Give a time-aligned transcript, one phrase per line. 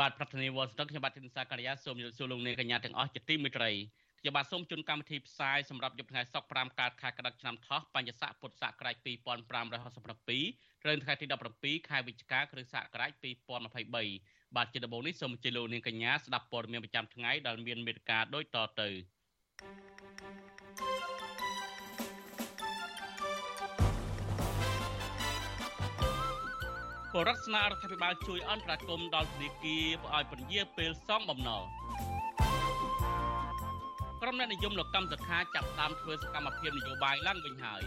[0.00, 3.70] បាទប្រធានាធិបតីវ៉ាស៊ីនតោនខ្ញុំបាទធីនសាការីយ៉ាសូមជម្រាបសួរលោកអ្នកកញ្ញាទាំងអស់ជាទីមេត្រី
[4.20, 11.26] ខ្ញុំបាទសូមជូនកម្មវិធីផ្សាយសម្រាប់យប់ថ្ងៃសុក្រ5កើតខែកដិកឆ្នាំថោះបញ្ញស័កពុទ្ធសករាជ2567ត្រូវថ្ងៃទី
[11.56, 13.10] 17ខែវិច្ឆិកាគ្រិស្តសករាជ
[13.84, 18.88] 2023បាទជាដំបូងនេះសូមអញ្ជើញលោកនាងកញ្ញាស្ដាប់ព័ត៌មានប្រចាំថ្ងៃដែលមានមេត្តាដូចតទៅ
[27.14, 29.84] បរដ្ឋស្នើរដ្ឋាភិបាលជួយអន្តរាគមន៍ដល់ធនាគារ
[30.14, 31.62] ឲ្យពន្យាពេលសងបំណុល
[34.22, 37.82] ក្រុមអ្នកនិយមលោកកម្មសខាចាប់តាមធ្វើសកម្មភាពនយោបាយឡើងវិញហើយ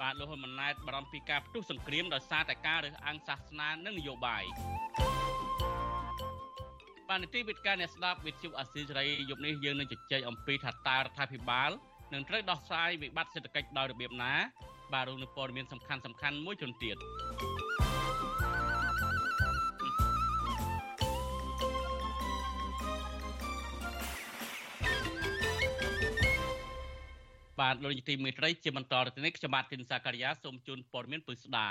[0.00, 4.42] បាទលោកហ៊ុនម៉ាណែតបារម្ភពីការផ្ទុះសង្គ្រាមដោយសារតែការរើសអើងសាសនានិងនយោបាយ
[7.08, 11.70] បាទនីតិវិទ្យាអ្នកស្ដាប់វិទ្យុអាស៊ីសេរីយប់នេះយើងនឹងជជែកអំពីថាតើរដ្ឋាភិបាល
[12.12, 14.34] នឹងត្រូវដោះស្រាយវិបត្តិសេដ្ឋកិច្ចដោយរបៀបណា
[14.94, 16.96] បាទរួមនឹងព័ត៌មានសំខាន់សំខាន់មួយចំនួនទៀត
[27.60, 31.68] បាទលោកនាយទីមេត្រីជាបន្តទៅនេះខ្ញុំបាទទីនសាការីយ៉ាសូមជូនព័ត៌មានពិស្ដា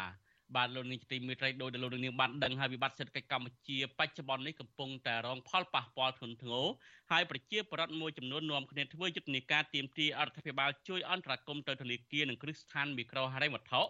[0.55, 6.65] បាទលោកនាយទីមេត្រីដោយលោកនាងបានដឹងហើយវិបត្តិសេដ្ឋកិច្ចកម្ពុជាបច្ចុប្បន្ននេះកំពុងតែរងផលប៉ះពាល់ធ្ងន់ធ្ងរ
[7.11, 13.81] ហើយប្រជាពលរដ្ឋមួយចំនួននាំគ្នាធ្វើយុទ្ធនាការទាមទារអរដ្ឋាភិបាលជួយអន្តរាគមន៍ទៅធនាគារនិងគ្រឹះស្ថានមីក្រូហិរញ្ញវត្ថុ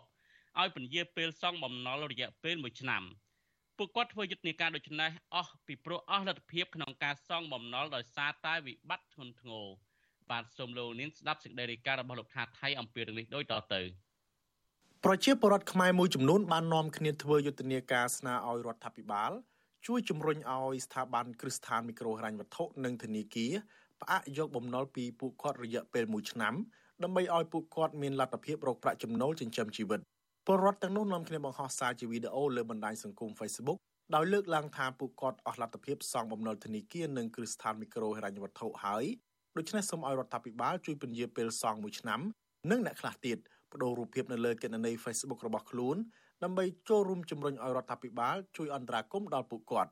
[0.59, 3.03] ឲ្យពន្យាពេលសងបំណុលរយៈពេល1ឆ្នាំ
[3.77, 9.67] ពួកគាត់ធ្វើយុទ្ធនាការដូចនេះអស់ពីព្រោះអស់លទ្ធភាពក្នុងការសងបំណុលដោយសារតែវិបត្តិធ្ងន់ធ្ងរ
[10.31, 13.81] បាទសូមលោកនាងស្ដាប់សេចក្តីរាយការណ៍របស់លោកថាថៃអំពីរឿងនេះដូចតទៅ
[15.05, 19.31] ប្រជាពលរដ្ឋខ្មែរមួយចំនួនបាននាំគ្នាធ្វើយុទ្ធនាការស្នើឲ្យរដ្ឋាភិបាល
[19.87, 23.53] ជួយជំរុញឲ្យស្ថាប័នគ្រឹះស្ថានមីក្រូហិរញ្ញវត្ថុនិងធនាគារ
[24.01, 26.53] ផ្អាកយកបំណុលពីពួកគាត់រយៈពេល1ឆ្នាំ
[27.03, 29.99] ដើម្បីឲ្យពួកគាត់មានលទ្ធភាពរកប្រាក់ចំណូលចិញ្ចឹមជីវិត
[30.45, 33.79] ពលរដ្ឋទាំងនោះនាំគ្នាបង្ហោះសារជាវីដេអូលើបណ្ដាញសង្គម Facebook
[34.15, 39.05] ដោយលើកឡើងថាពួកគាត់អស់លទ្ធភាពសងបំណុលធនាគារនិងគ្រឹះស្ថានមីក្រូហិរញ្ញវត្ថុហើយ
[39.57, 42.21] ដូច្នេះសូមឲ្យរដ្ឋាភិបាលជួយពន្យាពេលសងមួយឆ្នាំ
[42.71, 43.37] និងអ្នកខ្លះទៀត
[43.71, 45.97] បដូររូបភាពនៅលើគណនី Facebook របស់ខ្លួន
[46.43, 49.91] ដើម្បីចូលរួមជំរុញឲ្យរដ្ឋាភិបាលជួយអន្តរាគមន៍ដល់ពួកគាត់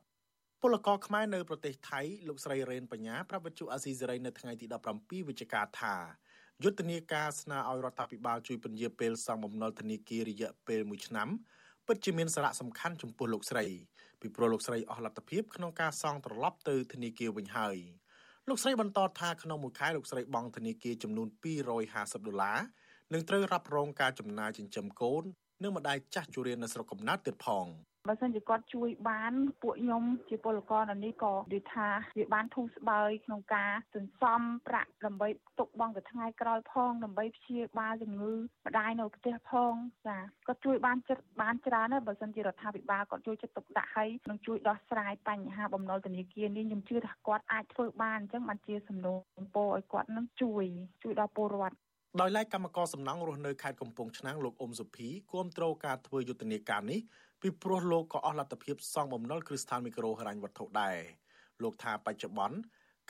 [0.62, 5.96] ពលករខ្មែរនៅប្រទេសថៃលោកស្រីរ៉េនបញ្ញាប្រាប់វិទ្យុអាស៊ីសេរីនៅថ្ងៃទី17វិច្ឆិកាថា
[6.64, 11.28] យុទ្ធនាការស្នើឲ្យរដ្ឋាភិបាលជួយពន្យាពេលសងបំណុលធនាគាររយៈពេល1ឆ្នាំ
[11.86, 13.64] ពិតជាមានសារៈសំខាន់ចំពោះលោកស្រី
[14.20, 17.76] ពីព្រោះលោកស្រីអស់លទ្ធភាពក្នុងការសងត្រឡប់ទៅធនាគារវិញហើយ
[18.48, 21.28] លោកស្រីបន្តថាក្នុងមួយខែលោកស្រីបង់ធនាគារចំនួន
[21.78, 22.58] 250ដុល្លារ
[23.12, 25.24] នឹងត្រូវរ៉ាប់រងការចំណាយចិញ្ចឹមកូន
[25.62, 27.66] និងម្ដាយចាស់ជរានៅស្រុកកំណើតទៀតផង
[28.08, 29.32] បើសិនជាគាត់ជួយបាន
[29.62, 31.88] ពួកខ្ញុំជាពលករនៅនេះក៏និយាយថា
[32.18, 38.32] វាបានធូរស្បើយក្នុងការសន្សំប្រាក់ដើម្បីទុកបង់ទៅថ្ងៃក្រោយផងដើម្បីព្យាបាលជំងឺ
[38.66, 39.74] ម្ដាយនៅផ្ទះផង
[40.06, 50.64] ចាគាត់ជួយបានចិត្តបានច្រើនណាស់បើសិនជារដ្ឋាភិបាលគាត់ជួយចិត្តទុកដាក់ឲ្យនឹងជួយដោះស្រាយបញ្ហាបំណុលធនាគារនេះខ្ញុំជឿថាគាត់អាចធ្វើបានអញ្ចឹងបានជាសំណូមពរឲ្យគាត់នឹងជួយ
[51.02, 51.76] ជួយដល់ពលរដ្ឋ
[52.20, 57.00] ដោយឡែកកម្មករសំណង់រស់នៅខេត្តកំពង់ឆ្នាំងលោកអ៊ុំសុភីគាំទ្រការធ្វើយុទ្ធនាការនេះ
[57.42, 60.98] ពីព្រោះលោកក៏អស់លទ្ធភាពសងបំណុលគ្រឹះស្ថានមីក្រូហិរញ្ញវត្ថុដែរ
[61.62, 62.56] លោកថាបច្ចុប្បន្ន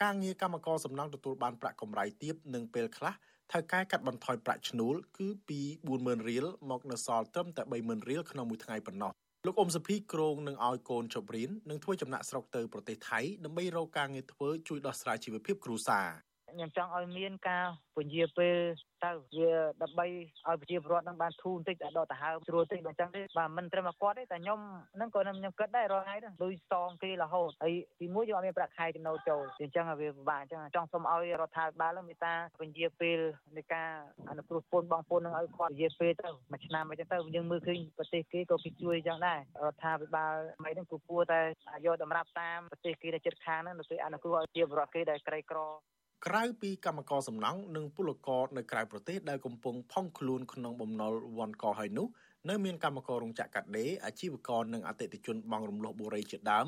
[0.02, 3.14] ការងារកម្មករសំណង់ទទួលបានប្រាក់កម្រៃទាបនិងពេលខ្លះ
[3.52, 5.60] ថៅកែកាត់បន្ថយប្រាក់ឈ្នួលគឺពី
[5.94, 9.12] 40000រៀលមកនៅសល់ត្រឹមតែ30000រៀលក្នុងមួយថ្ងៃប៉ុណ្ណោះ
[9.46, 16.08] លោកអ៊ុំសុភីក្រងនឹងឲ្យកូនជប់រៀននិងធ្វើចំណាក់ស្រុកទៅប្រទេសថៃដើម្បីរកការងារធ្វើជួយដោះស្រាយជីវភាពគ្រួសារ
[16.52, 17.64] ខ្ញុំចង់ឲ្យមានការ
[17.96, 18.56] ពន្យាពេល
[19.04, 24.60] ទៅវាដើម្បីឲ្យប្រជាពលរដ្ឋនឹងបានធូរបន្តិចតែដកទៅហើមស្រួលតិចបើចឹងទេបាទមិនត្រឹមតែគាត់ទេតែខ្ញុំ
[24.96, 33.18] ហ្នឹងក៏ខ្ញុំគិតដែររាល់ថ្ងៃហ្នឹងលុយសងគេរហូតហើយទីមួយយើងអត់មានប្រាក់ខែចំណូលចូលអញ្ចឹងវាពិបាកអញ្ចឹងចង់សុំឲ្យរដ្ឋាភិបាលមេត្តាពន្យាពេល
[33.56, 33.90] នៃការ
[34.30, 40.34] អនុគ្រោះពន្ធបងប្អូននឹងឲ្យគាត់ពន្យាពេលទៅមួយឆ្នាំអញ្ចឹងទៅយើងមើលឃើញប្រទេសគេក៏គេជួយអញ្ចឹងដែររដ្ឋាភិបាល
[40.64, 41.40] មិនហ្នឹងគួរតែ
[41.86, 45.60] យកតម្រាប់តាមប្រទេសគេដែលជិតខាងហ្នឹងទៅអនុគ្រោះឲ្យជាបរិវត្តគេដែលក្រីក្រ
[46.26, 52.06] ក្រៅពីកម្មករសំណង់និងពលករនៅក្រៅប្រទេសដែលកំពុងផុងខ្លួនក្នុងបំណុលវ័នកហើយនោះ
[52.48, 56.66] នៅមានកម្មកររោងចក្រកាត់ដេរអាជីវករនិងអតិថិជនបង់រំលោះបុរីជាដើម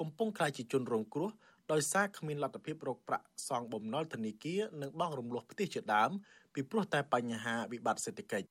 [0.00, 1.30] កំពុងក្លាយជាជនរងគ្រោះ
[1.72, 6.10] ដោយសារគ្មានលទ្ធភាពរកប្រាក់សងបំណុលធនាគារនិងបង់រំលោះផ្ទះជាដើម
[6.54, 8.48] ពីព្រោះតែបញ្ហាវិបត្តិសេដ្ឋកិច្ច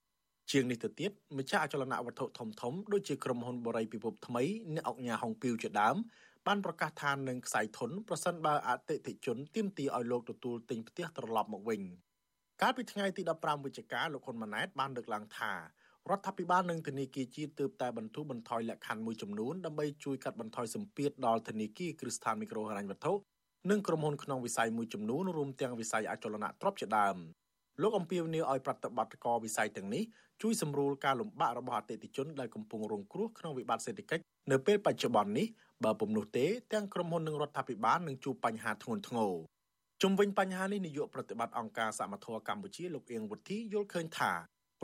[0.51, 4.44] ជាងនេះទៅទៀតម្ចាស់អចលនវត្ថុធំធំដូចជាក្រុមហ៊ុនបរិយពិភពថ្មី
[4.75, 5.95] អ្នកអង្គញាហុងពីវជាដើម
[6.48, 11.82] បានប្រកាសថានឹងខ្សែធនប្រសិនបើអតិថិជនទាមទារឲ្យលោកទទួលទិញផ្ទះត្រឡប់មកវិញ
[12.62, 15.58] កាលពីថ្ងៃទី15វិច្ឆិកាលោកហ៊ុនម៉ាណែតបានលើកឡើងថារ
[16.18, 23.14] ដ្ឋាភិបាលនិងធនាគារជាតិទើបតែបន្ធូរបន្ថយលក្ខខណ្ឌមួយចំនួនដើម្បីជួយកាត់បន្ថយសម្ពាធដល់ធនាគារគ្រឹះស្ថានមីក្រូហិរញ្ញវត្ថុ
[23.72, 27.18] និងក្រុមហ៊ុនក្នុងវិស័យមួយចំនួនរួមទាំងវិស័យអចលនទ្រព្យជាដើម
[27.82, 30.04] លោកអំពីវនីឲ្យប្រតិបត្តិការវិស័យទាំងនេះ
[30.42, 35.48] ជួយសម្រួលការលំបាករបស់អតិថិជនដែលកំពុងរងគ្រោះក្នុងវិបត្តិសេដ្ឋកិច្ច នៅពេលបច្ចុប្បន្ននេះ
[35.84, 39.34] បើពុំនោះទេទាំងក្រុមហ៊ុននិងរដ្ឋាភិបាលនឹងជួបបញ្ហាធ្ងន់ធ្ងរ
[40.02, 44.38] ជុំវិញបញ្ហានេះនាយកប្រតិបត្តិអង្គការសមត្ថៈកម្ពុជាលោកអៀងវុធីយល់ឃើញថារ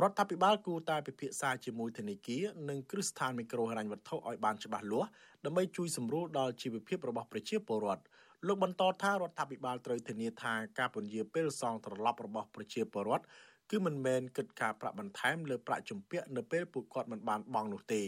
[0.10, 5.10] ដ្ឋាភិបាលគួរតែពិភាក្សាជាមួយធនាគារនិងគ្រឹះស្ថានមីក្រូហិរញ្ញវត្ថុឲ្យបានច្បាស់លាស់
[5.46, 8.04] ដើម្បីជួយសម្រួលដល់ជីវភាពរបស់ប្រជាពលរដ្ឋ
[8.48, 13.26] លោកបន្តថារដ្ឋាភិបាលត្រូវធានាថាការពន្យាពេលសងត្រឡប់របស់ប្រជាពលរដ្ឋ
[13.72, 18.04] គឺមិនមែនគិតការប្រាក់បន្ថែមលើប្រាក់ជំពាក់នៅពេលពួកគាត់មិនបានបង់នោះទេ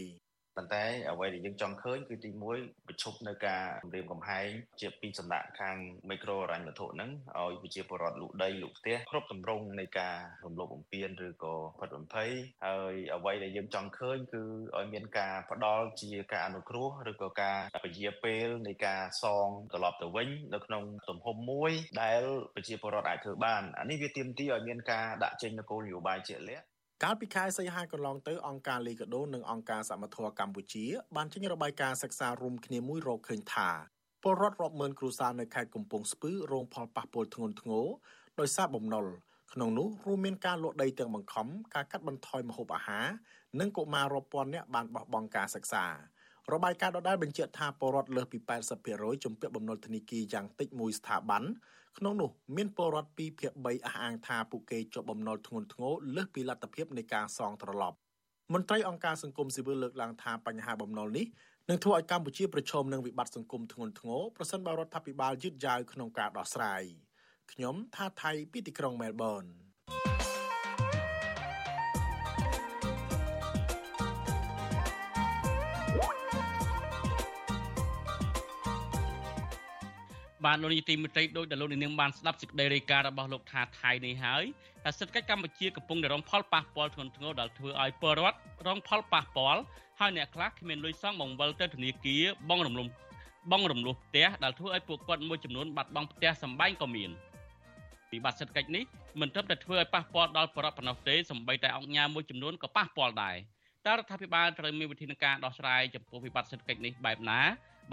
[0.60, 2.30] ប៉ុន្តែអ្វីដែលយើងចង់ឃើញគឺទី
[2.60, 4.48] 1ប្រឈប់នៅការគម្រាមកំហែង
[4.82, 5.78] ជាពីសំណាក់ខាង
[6.10, 10.16] មីក្រូរញ្ញវត្ថុហ្នឹងឲ្យប្រជាពលរដ្ឋលក់ដីលក់ផ្ទះគ្រប់ទម្រង់នៃការ
[10.46, 12.32] រំលោភបំពានឬក៏ផិតបំភ័យ
[12.66, 14.44] ហើយអ្វីដែលយើងចង់ឃើញគឺ
[14.78, 21.72] ឲ្យមានការផ្ដល់ជាការអនុគ្រោះឬក៏ការពជាពេលនៃការសងត្រឡប់ទៅវិញ នៅក្នុងទំហំមួយ
[22.02, 22.22] ដែល
[22.56, 26.66] ប្រជាពលរដ្ឋអាចធ្វើបានអានេះវាទាមទារឲ្យមានការដាក់ចេញនូវគោលនយោបាយជាក់លាក់
[27.04, 30.86] កាលពីខែសីហាកន្លងទៅអង្គការលីកាដូនិងអង្គការសមត្ថៈកម្ពុជា
[31.16, 33.70] បានចេញរបាយការណ៍សិក្សារួមគ្នាមួយរកឃើញថា
[34.24, 37.88] ពលរដ្ឋរាប់ម៉ឺនគ្រួសារនៅខេត្តកំពង់ស្ពឺរងផលប៉ះពាល់ធ្ងន់ធ្ងរ
[38.40, 39.06] ដោយសារបំណុល
[39.54, 43.08] ក្នុងនោះរួមមានការលក់ដីទាំងបង្ខំការកាត់បន្ថយម្ហូបអាហារ
[43.60, 45.86] និងកុមាររាប់ពាន់នាក់បានបោះបង់ការសិក្សា
[46.54, 48.38] របាយការណ៍ដដែលបញ្ជាក់ថាពលរដ្ឋលើសពី
[48.82, 51.44] 80%ជំពាក់បំណុលធនាគារយ៉ាងតិចមួយស្ថាប័ន
[51.98, 57.98] ក្នុងនោះមានពលរដ្ឋ2ភាគ3អះអាងថាពួកគេជាប់បំណុលធ្ងន់ធ្ងរលើសពីលទ្ធភាពនៃការសងត្រឡប់
[58.54, 61.26] មន្ត្រីអង្គការសង្គមស៊ីវិលលើកឡើងថាបញ្ហាបំណុលនេះ
[61.70, 66.84] នឹងធ្វើឲ្យកម្ពុជាប្រឈមនឹងវិបត្តិសង្គមធ្ងន់ធ្ងរប្រសិនបើរដ្ឋាភិបាលយឺតយ៉ាវក្នុងការដោះស្រាយ
[67.52, 69.44] ខ្ញុំថាថៃពីទីក្រុងមែលប៊ន
[80.46, 84.44] បានលោកនាយទីមេត្រីដោយដែលលោកនាងបានស្ដាប់សេចក្តីរាយការណ៍របស់លោកថាថៃនេះហើយ
[84.84, 88.38] ថាសេដ្ឋកិច្ចកម្ពុជាកំពុងតែរងផលប៉ះពាល់ធ្ងន់ធ្ងរដែលធ្វើឲ្យពលរដ្ឋ
[88.68, 89.62] រងផលប៉ះពាល់
[90.00, 92.88] ហើយអ្នកខ្លះគ្មានលុយសងបង្វិលទៅធនាគារបងរំលំ
[93.52, 97.12] បងរំលោះផ្ទះដែលធ្វើឲ្យពួកគាត់មួយចំនួនបាត់បង់ផ្ទះសម្បែងក៏មាន
[98.12, 98.84] វិបត្តិសេដ្ឋកិច្ចនេះ
[99.22, 103.36] មិនត្រឹមតែធ្វើឲ្យប៉ះពាល់ដល់ប្រជាប៉ុណ្ណោះទេសម្បីតែអង្គការមួយចំនួនក៏ប៉ះពាល់ដែរ
[103.86, 107.42] តើរដ្ឋាភិបាលត្រូវមានវិធានការដោះស្រាយចំពោះវិបត្តិសេដ្ឋកិច្ចនេះបែបណា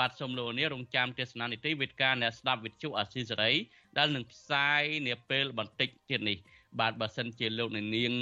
[0.01, 3.53] បាទសូមលោកនាងរងចាំទស្សនានីតិវិទ្យាអ្នកស្ដាប់វិទ្យុអាស៊ីសេរី
[3.99, 6.37] ដែលនឹងផ្សាយនាពេលបន្តិចទៀតនេះ
[6.81, 8.13] បាទបើសិនជាលោកនាង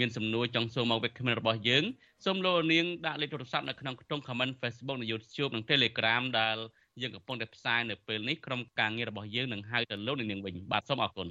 [0.00, 1.84] មានសំណួរចង់សួរមកវិក្កាមរបស់យើង
[2.24, 6.56] សូមលោកនាងដាក់លេខទូរស័ព្ទនៅក្នុងខ្ទង់ comment Facebook និង YouTube និង Telegram ដែល
[7.02, 11.28] យើងកំពុងតែផ្សាយនៅពេលនេះក្រុមការងាររបស់យើងនឹងហៅទៅលោកនាងវិញបាទសូមអរគុណ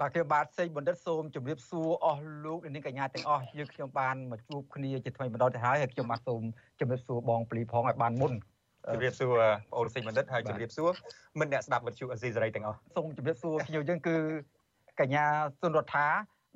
[0.00, 6.42] បាទខ្ញុំបាទសេងបណ្ឌិតសូមជម្រាបសួរអស់លោកនាងកញ្ញាទាំងអស់យើងខ្ញុំបានមកជួបគ្នាជាថ្មីម្ដងទៅហើយហើយខ្ញុំបាទសូម
[6.80, 8.32] ជម្រាបសួរបងពលីផងឲ្យបានមុន
[8.92, 10.90] ជម្រាបសួរបងអូនសេងបណ្ឌិតហើយជម្រាបសួរ
[11.38, 14.16] មិត្តអ្នកស្ដាប់វិទ្យុអេស៊ីសេរីទាំងអស់សូមជម្រាបសួរខ្ញុំយើងគឺ
[15.00, 15.24] កញ្ញា
[15.60, 16.06] សុនរដ្ឋា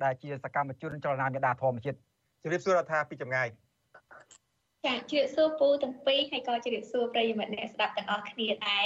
[0.03, 1.97] ដែលជាសកម្មជនចលនាមេដាធម្មជាតិ
[2.41, 3.47] ជម្រាបសួររដ្ឋាពីចម្ងាយ
[4.85, 8.85] ចាជម្រាបសួរពូទាំងពីរហើយក៏ជម្រាបសួរប្រិយមិត្តអ្នកស្ដាប់ទាំងអស់គ្នាដែរ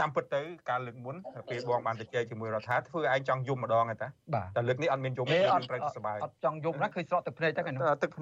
[0.00, 0.40] តាមពិតទៅ
[0.70, 1.16] ការលើកមុន
[1.50, 4.08] ពេលបងបានទៅជែកជាមួយរដ្ឋាធ្វើឯងចង់យំម្ដងហ្នឹងតា
[4.56, 8.20] តែលើកនេះអត់មានយំទេអត់ត្រូវសុបាយអត់ចង់យំណាឃើញស្រក់ទឹកភ្នែកតែគេនោះទឹកឥ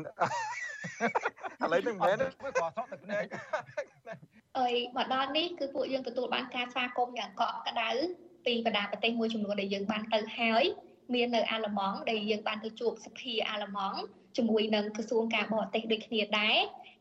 [1.72, 3.24] ឡូវនឹងមែនគាត់ស្រក់ទឹកភ្នែក
[4.58, 7.90] អីមកដល់នេះគឺពួកយើងទទួលបានការស្វាគមន៍យ៉ាងកក់ក្ដៅ
[8.46, 10.64] ពីបណ្ដាប្រទេសមួយចំនួនដែលយើងបានទៅហើយ
[11.14, 13.98] មាននៅអាល្លឺម៉ង់ដែលយើងបានទៅជួបសភាអាល្លឺម៉ង់
[14.36, 16.56] ជាមួយនឹងក្រសួងការបរទេសដូចគ្នាដែរ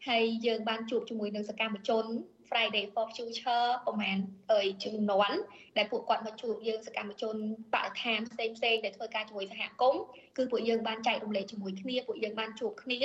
[0.08, 2.06] ហើយយើងបានជួបជាមួយនឹងសកម្មជន
[2.50, 4.18] Friday for Future ប្រហែល
[4.54, 5.40] អើយជំនាន់
[5.78, 7.36] ដែលពួកគាត់មកជួបយើងសកម្មជន
[7.74, 10.02] បរិស្ថានផ្សេងផ្សេងដែលធ្វើការជាមួយសហគមន៍
[10.38, 13.00] គឺពួកយើងបានចែករំលែកជាមួយគ្នាពួកយើងបានជួបគ្នា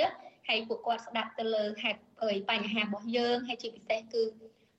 [0.47, 4.23] ហើយពួកគាត់ស្ដាប់ទៅលើហេតុអើយបញ្ហារបស់យើងហើយជាពិសេសគឺ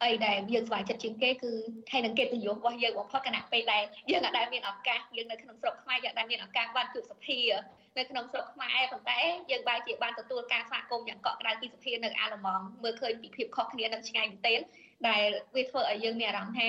[0.02, 1.52] អីដែលយើងស្វែងចិត្តជាងគេគឺ
[1.92, 7.40] ហើយនឹងកិត្តិយសរបស់យើងបំផុតគណៈពេលដែលយើងអាចដែលមានឱកាសយើងនៅក្នុងស្រុកខ្មែរយើងដែលមានឱកាសបានជួបសភា
[7.98, 9.18] នៅក្នុងស្រុកខ្មែរប៉ុន្តែ
[9.50, 14.60] យើងបែរជាបានទទួលការស្វាគមន៍យ៉ាងកក់ក្ដៅពីសភានៅអាឡម៉ង់មើលឃើញពីភាពខុសគ្នានឹងឆ្ងាយមែនទែន
[15.08, 16.68] ដែលវាធ្វើឲ្យយើងមានអារម្មណ៍ថា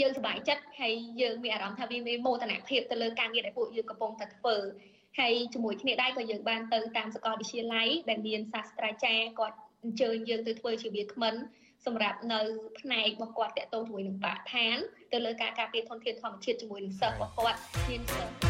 [0.00, 4.56] យើងសប្បាយចិត្តហើយយើងមានអារម្មណ៍ថាវាមានមោទនភាពទៅលើការងារដែលពួកយើងកំពុងតែធ្វើ
[5.18, 11.34] ហើយជាមួយគ្នាដែរក៏យើងបានទៅតាមសាកលវិទ្យាល័យដែលមានសាស្ត្រាចារ្យគាត់អញ្ជើញយើងទៅធ្វើជាវាគ្មិន
[11.86, 12.40] សម្រាប់នៅ
[12.80, 14.76] ផ្នែករបស់គាត់តកតងជាមួយនឹងបរិស្ថាន
[15.12, 17.58] ទៅលើការការពារធនធានធម្មជាតិជាមួយនឹងសិស្សរបស់គាត់
[17.88, 18.32] មានសិស្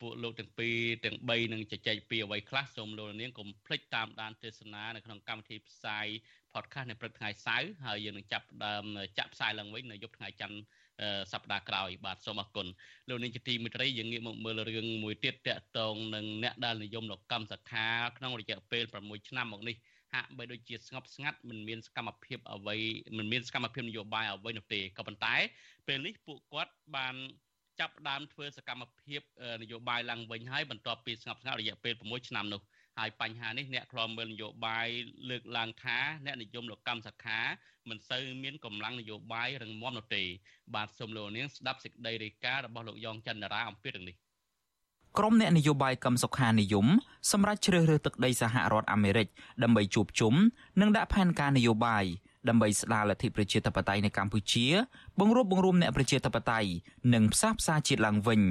[0.00, 6.06] ពួកលោកទាំងពីរទាំង3នឹងជជែកពីអ្វីខ្លះសូមលោកនាងកុំភ្លេចតាមដានទេសនានៅក្នុងកម្មវិធីផ្សាយ
[6.54, 8.84] podcast នៅព្រឹកថ្ងៃសៅរ៍ហើយយើងនឹងចាប់ដើម
[9.18, 10.58] ចាក់ផ្សាយឡើងវិញនៅយប់ថ្ងៃច័ន្ទ
[11.32, 12.66] សប្តាហ៍ក្រោយបាទសូមអរគុណ
[13.08, 19.76] លោកនាងជាទីមេត្រីយើងងាកមកមើលរឿងមួយទៀតតកតងនឹងអ្នកដែលនិយមលោកកម្មសខាក្នុងរយៈពេល6ឆ្នាំមកនេះ
[20.14, 22.76] ហាក់បីដូចជាស្ងប់ស្ងាត់មិនមានសកម្មភាពអ្វី
[23.16, 25.34] មិនមានសកម្មភាពនយោបាយអ្វីនោះទេក៏ប៉ុន្តែ
[25.86, 27.14] ពេលនេះពួកគាត់បាន
[27.80, 29.20] ចាប់ផ្ដើមធ្វើសកម្មភាព
[29.62, 32.60] នយោបាយឡើងវិញហើយបន្ទាប់ពីស្ងប់ស្ងាត់រយៈពេល6ឆ្នាំនោះ
[32.98, 34.88] ហើយបញ្ហានេះអ្នកខ្លាំមើលនយោបាយ
[35.30, 37.40] លើកឡើងថាអ្នកនិយមលោកកម្មសខា
[37.88, 40.22] មិនសូវមានកម្លាំងនយោបាយរឹងមាំនោះទេ
[40.74, 44.16] បាទសូមលោកនាងស្ដាប់សេចក្តីរាយការណ៍របស់លោកយ៉ងច័ន្ទរាអំពីរឿងនេះ
[45.18, 46.86] ក្រុមអ្នកនយោបាយកម្មសុខានិយម
[47.32, 49.26] សម្រាប់ជ្រើសរើសទឹកដីសហរដ្ឋអាមេរិក
[49.62, 50.34] ដើម្បីជួបជុំ
[50.80, 52.04] និងដាក់ផែនការនយោបាយ
[52.48, 54.66] ដើម្បីស្ដារលទ្ធិប្រជាធិបតេយ្យនៅកម្ពុជា
[55.20, 56.68] បង្រួបបង្រួមអ្នកប្រជាធិបតេយ្យ
[57.14, 58.42] និងផ្សះផ្សាជាតិឡើងវិញ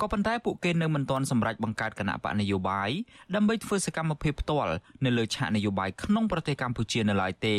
[0.00, 2.90] ក៏ប៉ុន្តែពួកគេនៅមិនទាន់សម្រេចបង្កើតគណៈបកនយោបាយ
[3.34, 4.72] ដើម្បីធ្វើសកម្មភាពផ្ទាល់
[5.04, 7.56] នៅលើឆាកនយោបាយក្នុងប្រទេសកម្ពុជានៅឡើយទេ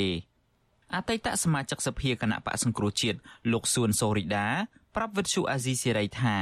[0.96, 3.18] អតីតសមាជិកសភាគណៈបកសង្គ្រោះជាតិ
[3.52, 4.48] លោកសួនសូរីដា
[4.96, 6.36] ប្រាប់វិទ្យុអាស៊ីសេរីថា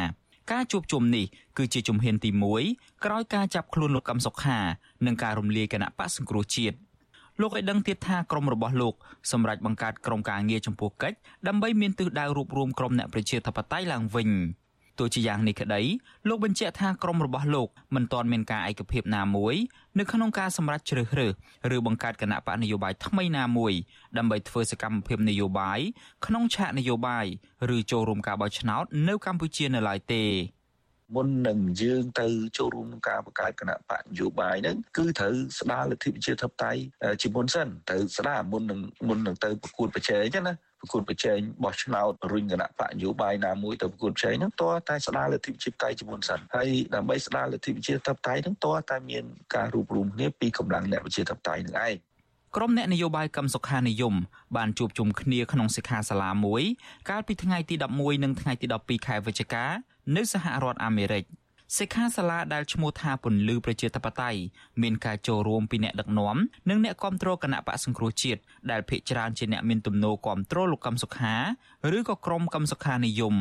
[0.52, 1.26] ការជួបជុំនេះ
[1.58, 2.30] គឺជាជំហានទី
[2.68, 4.60] 1ក្រោយការចាប់ខ្លួនលោកកឹមសុខា
[5.06, 6.78] និងការរំលាយគណៈបកសង្គ្រោះជាតិ
[7.42, 8.94] លោកឲ្យដឹងទៀតថាក្រមរបស់លោក
[9.32, 14.30] សម្រាប់បង្កើតក្រុមការងារចំពោះកិច្ចដើម្បីមានទិសដៅរួបរวมក្រុមអ្នកប្រជាធិបតេយ្យឡើងវិញ
[15.00, 15.82] ទោះជាយ៉ាងនេះក្តី
[16.28, 19.56] លោកបញ្ជាក់ថាក្រុមរបស់លោកមិនទាន់មានការឯកភាពណាមួយ
[20.00, 21.34] នៅក្នុងការសម្រេចជ្រើសរើស
[21.76, 23.74] ឬបង្កើតគណៈបកនយោបាយថ្មីណាមួយ
[24.18, 25.80] ដើម្បីធ្វើសកម្មភាពនយោបាយ
[26.26, 27.26] ក្នុងឆាកនយោបាយ
[27.76, 30.24] ឬចូលរួមការបោះឆ្នោតនៅកម្ពុជានៅឡើយទេ
[31.16, 32.28] មុននឹងយើងទៅ
[32.58, 36.82] ចូលរួមក្នុងការបង្កើតគណៈបកនយោបាយហ្នឹងគឺត្រូវស្ដារលទ្ធិប្រជាធិបតេយ្យ
[37.22, 49.24] ជាមុនសិនត្រូវស្ដារមុននឹងមុននឹងទៅប្រកួតប្រជែងណាប្រកួតប្រជែងបោះឆ្នោតរុញគណៈបកនយោបាយណាមួយទៅប្រកួតប្រជែងហ្នឹងតើតែស្ដារលទ្ធិប្រជាធិបតេយ្យជាមុនសិនហើយដើម្បីស្ដារលទ្ធិប្រជាធិបតេយ្យហ្នឹងតើតែមាន
[49.56, 51.96] ការរួបរวมគ្នាពីកម្លាំងអ្នកប្រជាធិបតេយ្យនឹងឯង
[52.58, 54.16] ក្រុមអ្នកនយោបាយកម្មសុខានិយម
[54.56, 56.64] បានជួបជុំគ្នាក្នុងសិក្ខាសាលាមួយ
[57.10, 59.66] កាលពីថ្ងៃទី11និងថ្ងៃទី12ខែវិច្ឆិកា
[60.16, 61.24] នៅសហរដ្ឋអាមេរិក
[61.78, 64.40] សិក្ខាសាលាដែលឈ្មោះថាពន្លឺប្រជាធិបតេយ្យ
[64.82, 66.38] មានការចូលរួមពីអ្នកដឹកនាំ
[66.70, 68.42] និងអ្នកគ្រប់គ្រងគណៈបកសង្គ្រោះជាតិ
[68.72, 71.36] ដែលភាគច្រើនជាអ្នកមានទំនោរគ្រប់គ្រងលោកកឹមសុខា
[71.98, 73.36] ឬក៏ក្រុមកឹមសុខានិយម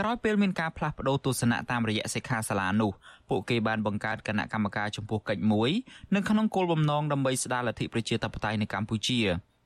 [0.00, 2.92] ក្រោយពេលមានការផ្លាស់ប្តូរទស្សនៈតាមរយៈសិក្ខាសាលានោះ
[3.28, 5.70] ពួកគេបានបង្កើតគណៈកម្មការចំពោះកិច្ចមួយ
[6.14, 9.20] នៅក្នុងគោលបំណងដើម្បីស្ដារលទ្ធិប្រជាធិបតេយ្យនៅកម្ពុជា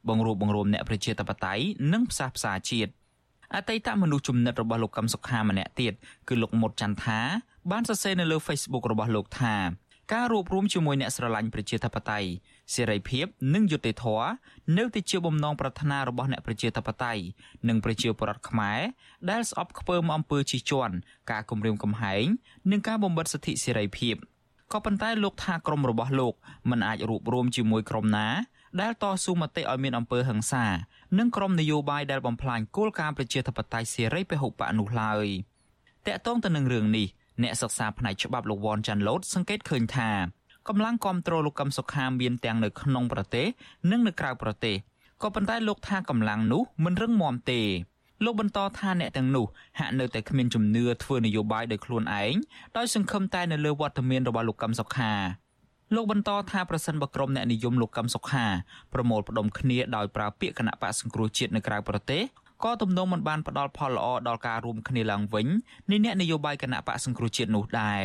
[0.08, 2.92] បង្រួបបង្រួមអ្នកប្រជាធិបតេយ្យនិងផ្សះផ្សាជាតិ
[3.54, 5.92] អតីតមនុស្សជំនិតរបស់លោកកឹមសុខាម្នាក់ទៀត
[6.28, 7.20] គឺលោកមុតចន្ទថា
[7.70, 9.54] បានសរសេរនៅលើ Facebook របស់លោកថា
[10.13, 12.29] ការរួបរวมជាមួយអ្នកស្រឡាញ់ប្រជាធិបតេយ្យ
[12.73, 14.29] សេរីភាពនិងយុត្តិធម៌
[14.77, 17.23] នៅតែជាបំណងប្រាថ្នារបស់អ្នកប្រជាធិបតេយ្យ
[17.67, 18.79] និងប្រជាពលរដ្ឋខ្មែរ
[19.31, 20.95] ដែលស្អប់ខ្ពើមអំពើជិះជាន់
[21.31, 22.25] ការគំរាមកំហែង
[22.71, 24.15] និងការបំបិទសិទ្ធិសេរីភាព
[24.73, 26.33] ក៏ប៉ុន្តែលោកថាក្រមរបស់លោក
[26.69, 28.27] មិនអាចរួបរวมជាមួយក្រមណា
[28.81, 30.65] ដែលតស៊ូមតិឲ្យមានអំពើហិង្សា
[31.19, 35.27] និងក្រមនយោបាយដែលបំផ្លាញគោលការណ៍ប្រជាធិបតេយ្យសេរីពហុបកនោះឡើយ
[36.07, 37.07] តកតងទៅនឹងរឿងនេះ
[37.42, 40.10] អ្នកសិក្សាផ្នែកច្បាប់លោកវ៉ាន់ចាន់ឡូតសង្កេតឃើញថា
[40.68, 43.46] កម្លាំងគ្រប់គ្រងលោកកឹមសុខាមានទាំងនៅក្នុងប្រទេស
[43.90, 44.76] និងនៅក្រៅប្រទេស
[45.22, 47.62] ក៏ប៉ុន្តែលោកថាកម្លាំងនោះមិនរឹងមាំទេ
[48.24, 49.46] លោកបន្តថាអ្នកទាំងនោះ
[49.78, 52.34] ហាក់នៅតែគ្មានជំនឿធ្វើនយោបាយដោយខ្លួនឯង
[52.76, 55.12] ដោយសង្ឃឹមតែនៅលើវត្តមានរបស់លោកកឹមសុខា
[55.94, 58.46] លោកបន្តថាប្រសិនបើក្រុមអ្នកនិយមលោកកឹមសុខា
[58.92, 62.22] ប្រមូលផ្ដុំគ្នាដោយប្រើពាក្យគណៈបកសង្គ្រោះជាតិនៅក្រៅប្រទេស
[62.64, 65.46] ក៏ទំនងមិនបានផ្ដល់ផលល្អដល់ការរួមគ្នាឡើងវិញ
[65.90, 68.02] នៃអ្នកនយោបាយគណៈបកសង្គ្រោះជាតិនោះដែរ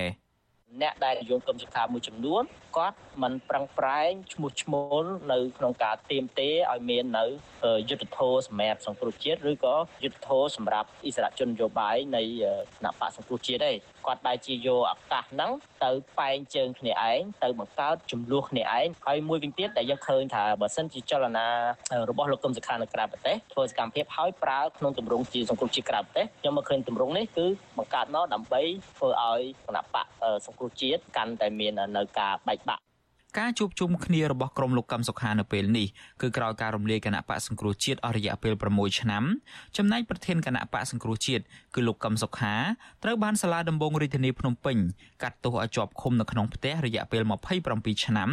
[0.82, 2.44] អ្នកដែលនិយមគមសុខាមួយចំនួន
[2.78, 7.26] គាត់មិនប្រឹងប្រែងឈ្មោះឈ្មោលនៅក្នុងការទៀមទេឲ្យមាននៅ
[7.90, 12.22] យុទ្ធធរសម្រាប់សង្គ្រោះជាតិឬក៏យុទ្ធធរសម្រាប់អិសរាជជននយោបាយនៃ
[12.78, 13.72] គណៈបកសង្គ្រោះជាតិទេ
[14.06, 15.52] គាត់បែរជាយកឱកាសហ្នឹង
[15.84, 21.48] ទៅបែងជើងគ្នាឯងទៅបង្កើតចំនួនគ្នាឯងហើយមួយវិញទៀតដែលយើងឃើញថាបើសិនជាចលនា
[22.10, 28.62] របស់លោកកឹមសុខានៅក្រៅប្រទេសធ្វើសកម្មភាពហើយប្រើក្នុងទម្រង់ជាសង្គមជាតិក្រៅប្រទេសខ្ញុំមកឃើញទម្រង់នេះគឺបង្កើតមកដើម្បី
[28.98, 30.06] ធ្វើឲ្យគណៈបក
[30.46, 32.84] សង្គ្រោះជាតិកាន់តែមាននៅការបែកបាក់
[33.40, 35.88] ការជួបជុំគ្នារបស់ក្រុមលោកកឹមសុខានៅពេលនេះ
[36.22, 39.24] គឺក្រោយការរំលាយគណៈបកសង្គ្រោះជាតិអស់រយៈពេល6ឆ្នាំ
[39.78, 41.44] ចំណែកប្រធានគណៈបកសង្គ្រោះជាតិ
[41.76, 42.56] គឺលោកកឹមសុខា
[43.04, 44.78] ត្រូវបានសាលាដំបងរាជធានីភ្នំពេញ
[45.24, 47.22] កាត់ទោសឲ្យជាប់ឃុំនៅក្នុងផ្ទះរយៈពេល
[47.64, 48.30] 27ឆ្នាំ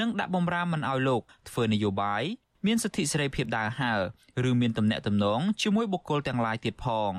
[0.00, 2.22] និងដាក់បំរាមមិនឲ្យលោកធ្វើនយោបាយ
[2.66, 4.00] មានសិទ្ធិសេរីភាពដើរហើរ
[4.50, 7.12] ឬមានទំនាក់ទំនងជាមួយបុគ្គលទាំងឡាយទៀតផង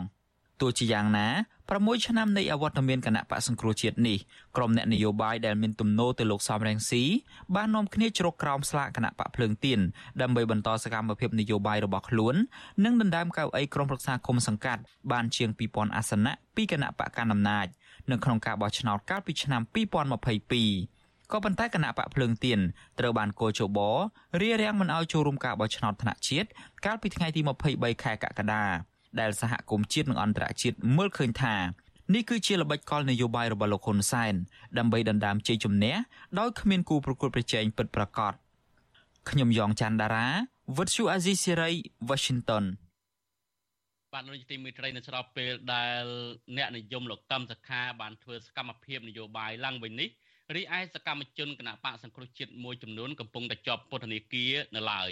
[0.62, 1.28] ទោះជាយ៉ាងណា
[1.68, 4.18] 6ឆ្នាំនៃអវត្តមានគណៈបកសង្គ្រោះជាតិនេះ
[4.56, 7.04] ក្រុមអ្នកនយោបាយដែលមានទំនោរទៅលោកសំរងស៊ី
[7.56, 9.80] បាននាំគ្នាជ្រកក្រោមស្លាកគណៈបកភ្លើងទៀន
[10.22, 12.36] ដើម្បីបន្តសកម្មភាពនយោបាយរបស់ខ្លួន
[12.86, 17.68] និងដណ្ដើមកៅអីក្រុមប្រឹក្សាគុំសង្កាត់បានជាង2000អាសនៈពីគណៈបកកណ្ដាលអំណាច
[18.12, 22.60] នៅក្នុងការបោះឆ្នោតកាលពីឆ្នាំ2022ក៏ប៉ុន្តែគណៈបកភ្លើងទៀន
[23.00, 23.80] ត្រូវបានកោជប
[24.42, 26.48] រារាំងមិនឲ្យចូលរួមការបោះឆ្នោតថ្នាក់ជាតិ
[26.86, 31.56] កាលពីថ្ងៃទី23ខែកក្កដា ដែលសហគមន៍ជាតិនិងអន្តរជាតិមើលឃើញថា
[32.14, 34.34] នេះគឺជាល្បិចកលនយោបាយរបស់លោកហ៊ុនសែន
[34.78, 35.96] ដើម្បីដណ្ដើមជ័យជំនះ
[36.40, 38.34] ដោយគ្មានគូប្រកួតប្រជែងពិតប្រាកដ
[39.30, 40.28] ខ្ញុំយ៉ងច័ន្ទដារា
[40.78, 41.70] វិទ្យុអាស៊ីសេរី
[42.10, 42.66] Washington
[44.14, 46.04] បាទលោកទីមេត្រីនៅស្របពេលដែល
[46.58, 50.10] អ្នកនិយមលោកកឹមសខាបានធ្វើសកម្មភាពនយោបាយឡើងវិញនេះ
[50.56, 55.12] រីឯសកម្មជនគណៈបកសង្គ្រោះជាតិមួយចំនួនកំពុងតែជាប់ពន្ធនាគារនៅឡើយ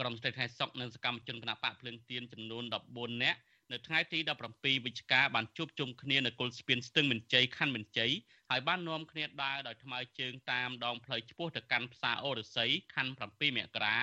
[0.00, 3.38] ក្រុមស្ត្រីថៃសុកនិងសកម្មជនគណៈបកភ្លើងទៀនចំនួន14នាក់
[3.72, 4.18] នៅថ្ងៃទី
[4.52, 8.12] 17វិច្ឆិកាបានជួបជុំគ្នានៅគុលស្ពានស្ទឹងមានជ័យខណ្ឌមានជ័យ
[8.50, 13.98] ហើយបាននាំគ្នាដើរដោយថ្មើរជើងតាមដងផ្លូវឆ្ពោះទៅកាន់ផ្សារអូរស័យខណ្ឌ7មករា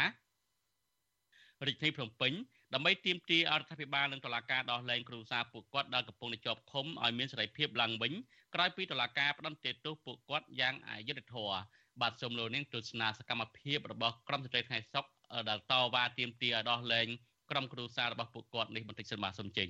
[1.68, 2.34] រាជធានីភ្នំពេញ
[2.74, 8.14] ដើម្បីទាមទាររដ្ឋាភិបាលនិងតុលាការដោះលែងគ្រូសាពួកគាត់ដែលកំពុងតែជាប់ឃុំឲ្យមានសេរីភាពឡើងវិញ
[8.56, 11.60] ក្រោយពីតុលាការផ្តន្ទាទោសពួកគាត់យ៉ាងអយុត្តិធម៌
[12.02, 15.06] បាទសូមលោកនាងទស្សនាសកម្មភាពរបស់ក្រុមស្ត្រីថ្ងៃសុក
[15.50, 17.08] ដែលតវ៉ាទាមទារឲ្យដោះលែង
[17.52, 19.68] ក្រុមគ្រួសាររបស់ពួកគាត់នេះបន្តិចសិនបាទសូមចេញ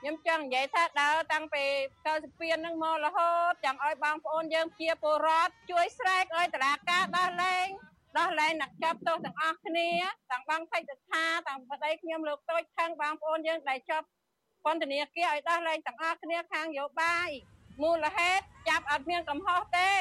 [0.00, 1.64] ខ្ញុំចង់និយាយថាដើរតាំងពី
[2.10, 7.66] 92ហ្នឹងមករហូតចង់ឲ្យបងប្អូនយើងជាពលរដ្ឋជួយស្រែកឲ្យតឡាការដោះលែង
[8.18, 9.88] ដោះលែងអ្នកចាប់ទោសទាំងអស់គ្នា
[10.30, 14.06] ទាំងបងផេចថាទាំងប្តីខ្ញុំលោកតូចខាងបងប្អូនយើងដែលជាប់
[14.64, 17.28] ពន្ធនាគារឲ្យដោះលែងទាំងអស់គ្នាខាងយោបាយ
[17.82, 19.92] មូលហេតុចាប់អត់មានកំហុសទេ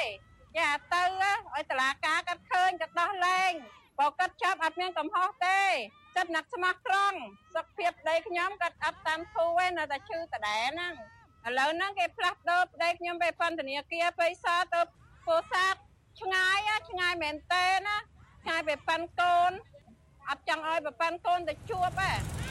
[0.58, 3.52] យ៉ាទៅឲ្យតឡាការកាត់ឃើញកាត់ដោះលែង
[4.00, 5.62] បើកាត់ចាប់អត់មានកំហុសទេ
[6.16, 7.18] ចិត្តណាក់ស្មោះត្រង់
[7.56, 10.94] សុខភាពប្តីខ្ញុំកាត់អត់តាមធូរឯនៅតែឈឺដដែលហ្នឹង
[11.48, 14.82] ឥឡូវហ្នឹងគេផ្លាស់ប្ដូរប្តីខ្ញុំទៅពន្ធនាគារបិសាទៅ
[15.28, 15.80] ពោធិ៍សាត់
[16.22, 16.58] ឆ្ងាយ
[16.90, 17.98] ឆ្ងាយមែនតើណា
[18.44, 19.52] ឆ្ងាយទៅប៉ាន់កូន
[20.30, 22.43] អត់ចង់ឲ្យប៉ាន់កូនទៅជួបទេ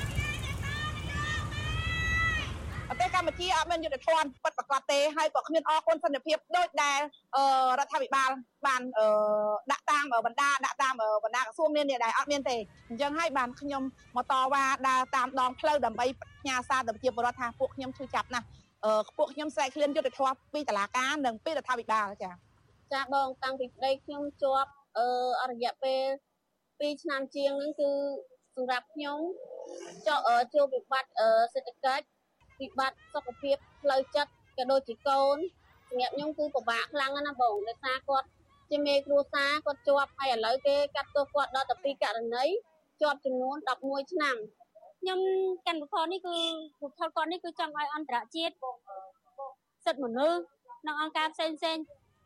[2.92, 7.00] ប្រទេសកម្ពុជាអត់មានយុទ្ធធនពិតប្រាកដទេហើយក៏គ្មានអគុណសន្តិភាពដូចដែល
[7.78, 8.31] រដ្ឋាភិបាល
[8.66, 8.83] បាន
[9.72, 12.57] ដាក់តាមបណ្ដាដាក់តាមបណ្ដាក្រសួងនានាដែលអត់មានទេ
[12.88, 13.83] អញ្ចឹងហើយបានខ្ញុំ
[14.16, 16.07] មកតវ៉ាដើរតាមដងផ្លូវដើម្បី
[16.40, 18.46] ផ្ញើសារទៅប្រជាពលរដ្ឋថាពួកខ្ញុំឈឺចាប់ណាស់
[19.18, 22.35] ពួកខ្ញុំស្រែកឃ្លានយុទ្ធធម៌ពីតុលាការនិងពីរដ្ឋាភិបាលចា៎
[22.92, 26.02] ចាបងតាំងពីប្តីខ្ញុំជាប់អរយៈពេល
[26.52, 27.90] 2ឆ្នាំជាងហ្នឹងគឺ
[28.57, 29.18] សម្រាប់ខ្ញុំ
[30.07, 30.18] ចុះ
[30.55, 31.11] ជួបវិបត្តិ
[31.55, 32.05] សេដ្ឋកិច្ច
[32.62, 35.37] វិបត្តិសុខភាពផ្លូវចិត្តក៏ដូចជាកូន
[35.88, 38.27] សម្រាប់ខ្ញុំគឺពិបាកខ្លាំងណាស់បងដោយសារគាត់
[38.70, 42.44] ជាមេគ្រួសារគាត់ជាប់ហើយឥឡូវគេកាត់ទោសគាត់ដល់ទៅ2ករណី
[43.01, 44.37] ជាប់ចំនួន11ឆ្នាំ
[45.01, 45.20] ខ្ញុំ
[45.66, 46.37] កាន់វិខនេះគឺ
[46.83, 48.55] វិខគាត់នេះគឺចង់ឲ្យអន្តរជាតិ
[49.85, 50.40] សិទ្ធិមនុស្ស
[50.87, 51.77] និងអង្គការផ្សេងផ្សេង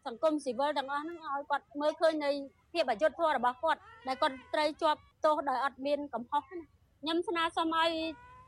[0.07, 2.31] សង្គមស៊ីវិលទាំងអស់ហ្នឹងឲ្យគាត់មើលឃើញនៃ
[2.73, 6.65] ភាពអយុត្តិធម៌របស់គាត់ដែលគាត់ត្រូវជាប់ទោសដោយអត់មានកំហុសណា
[7.01, 7.91] ខ្ញុំស្នើសុំឲ្យ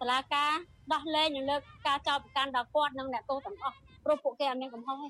[0.01, 0.53] តឡាការ
[0.93, 5.09] ដោះលែងនិងលើកការចោទប្រកាន់ដល់គាត់និងអ្នកទោសទាំងអស់ព្រោះពួកគេអត់មានកំហុសទេ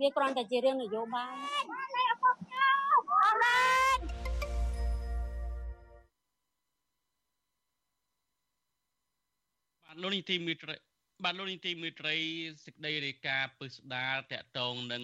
[0.00, 1.32] វាគ្រាន់តែជារឿងនយោបាយ
[3.22, 3.98] អរឡែង
[9.84, 10.74] បាទលោកនីតិមេត្រី
[11.24, 12.16] បាទលោកនីតិមេត្រី
[12.64, 15.02] សេចក្តីរាយការណ៍ពឹស្ដាលតកតងនឹង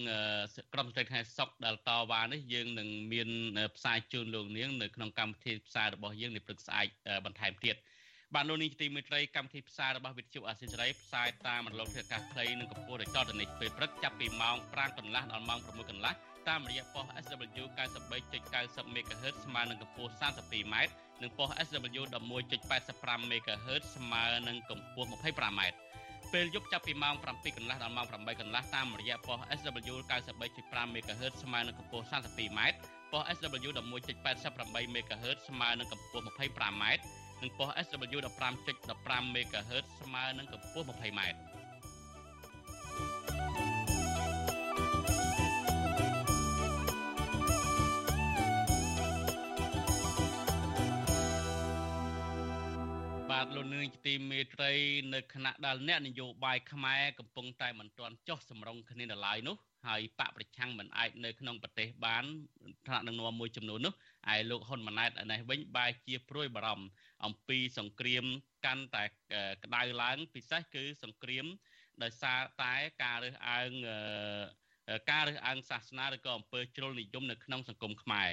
[0.73, 3.29] ក្រុមស្ត្រីខែសុកដែលតវ៉ានេះយើងនឹងមាន
[3.75, 6.87] ផ្សាយជូនលោកនាងនៅក្នុងកម្មវិធីផ្សាយរបស់យើងនៅព្រឹកស្អែក
[7.25, 8.00] បន្ថែមទៀតបាទ
[8.35, 16.13] លោកនាងទីមេត្រីកម្មវិធីផ្សាយរបស់វិទ្យុអាស៊ីសេរីផ្សាយតាមរលកធាតុអាកាសខ្លីនិងកម្ពស់ដូចតទៅនេះពេលព្រឹកចាប់ពីម៉ោង5កន្លះដល់ម៉ោង6កន្លះ
[16.49, 17.65] តាមរយៈប៉ុស SW
[18.27, 20.75] 93.90 MHz ស្មើនឹងកម្ពស់ 32m
[21.21, 25.61] និងប៉ុស SW 11.85 MHz ស្មើនឹងកម្ពស់ 25m
[26.33, 29.95] ពេលយប់ចាប់ពីម៉ោង7កន្លះដល់ម៉ោង8កន្លះតាមរយៈប៉ុស SW
[30.49, 32.59] 93.5 MHz ស្មើនឹងកម្ពស់ 32m
[33.11, 36.85] ប៉ុស SW 11.88 MHz ស្មើនឹងកម្ពស់ 25m
[37.41, 38.19] និងប៉ុស SW
[38.77, 41.21] 15.15 MHz ស្មើនឹងកម្ពស់ 20m
[53.29, 54.71] បាទលោកនាងទីមេត្រី
[55.13, 59.55] នៅខណៈដែលអ្នកនយោបាយខ្មែរកំពុងតែមិនទាន់ចុះសម្រុងគ្នានៅឡើយនោះ
[59.87, 62.23] ហើយបកប្រឆាំងមិនអាចនៅក្នុងប្រទេសបាន
[62.87, 63.93] ថ្នាក់ដឹកនាំមួយចំនួននោះ
[64.33, 66.85] ឯលោកហ៊ុនម៉ាណែតនេះវិញបែរជាព្រួយបារម្ភ
[67.25, 68.25] អំពីសង្គ្រាម
[68.65, 69.05] កាន់តែ
[69.63, 71.45] ក្តៅឡើង ពិសេសគឺសង្គ្រាម
[72.03, 73.71] ដោយសារតែការរើសអើង
[75.11, 78.31] ការរើសអើងសាសនាឬក៏អំពើជ្រុលនិយមនៅក្នុងសង្គមខ្មែរ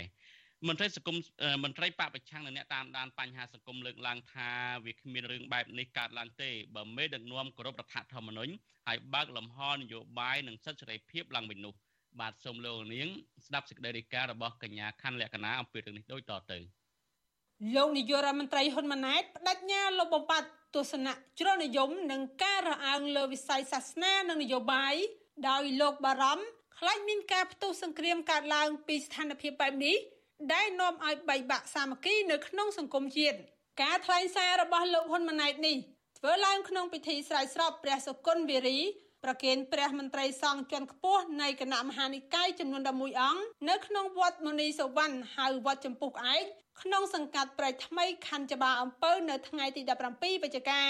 [0.68, 1.16] មន្ត្រីសង្គម
[1.64, 4.50] មន្ត្រីបពប្រឆាំងនៅអ្នកតាមដានបញ្ហាសង្គមលើកឡើងថា
[4.84, 8.52] វាគ្មានរឿងបែបនេះកើតឡើងទេបើមេដឹកនាំគោរពរដ្ឋធម្មនុញ្ញ
[8.86, 11.74] ហើយបើកលំហនយោបាយនិងសិទ្ធិសេរីភាពឡើងវិញនោះ
[12.20, 13.08] បាទសូមលោកនាង
[13.46, 16.77] ស្ដាប់សេចក្តីរាយការណ៍របស់កញ្ញាខាន់លក្ខណាអំពីរឿងនេះដូចតទៅ
[17.74, 24.94] លោកនាយករដ្ឋមន្ត្រីហ៊ុនម៉ាណែតបដិញ្ញាលុបបំបាត់ទស្សនៈជ្រុលនិយមនិងការរអើងលើវិស័យសាសនានិងនយោបាយ
[25.48, 26.44] ដោយលោកបារម្ភ
[26.78, 29.96] ខ្លាចមានការផ្ទុះសង្គ្រាមកើតឡើងពីស្ថានភាពបែបនេះ
[30.54, 33.38] ដែលនាំឲ្យបែកបាក់សាមគ្គីនៅក្នុងសង្គមជាតិ
[33.82, 35.76] ការថ្លែងសាររបស់លោកហ៊ុនម៉ាណែតនេះ
[36.18, 38.78] ធ្វើឡើងក្នុងពិធីស្រ័យស្រពព្រះសុគន្ធវារី
[39.24, 46.44] ប្រគេនព្រះមន្ត្រីសង្ឃជាន់ខ្ពស់នៃគណៈមហានិកាយចំនួន11អង្គនៅក្នុងវត្តមុនីសវណ្ណហៅវត្តចម្ពុះឯក
[46.82, 50.82] ក្នុងសង្កាត់ព្រែកថ្មីខណ្ឌច្បារអំពៅនៅថ្ងៃទី17វិច្ឆិកា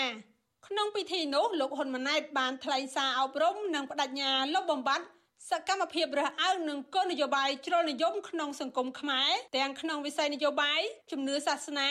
[0.67, 5.05] ក្នុងពិធីនោះលោកហ៊ុនម៉ាណែតបានថ្លែងសារអប់រំនិងបដិញ្ញាលុបបំបាត់
[5.51, 11.91] សកម្មភាពរើសអើងនឹងគោលនយោបាយជ្រុលនិយមក្នុងសង្គមខ្មែរទាំងក្នុងវិស័យនយោបាយជំនឿសាសនា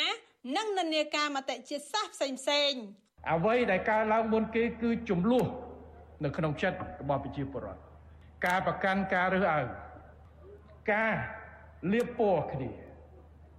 [0.57, 2.71] និងនិន្នាការមតិជាតិសាសន៍ផ្សេងផ្សេង
[3.31, 5.45] អ្វីដែលកើតឡើងមុនគេគឺចំនួន
[6.23, 7.81] នៅក្នុងចិត្តរបស់ប្រជាពលរដ្ឋ
[8.45, 9.67] ការប្រកាន់ការរើសអើង
[10.93, 11.13] ការ
[11.93, 12.69] លៀបពណ៌គ្នា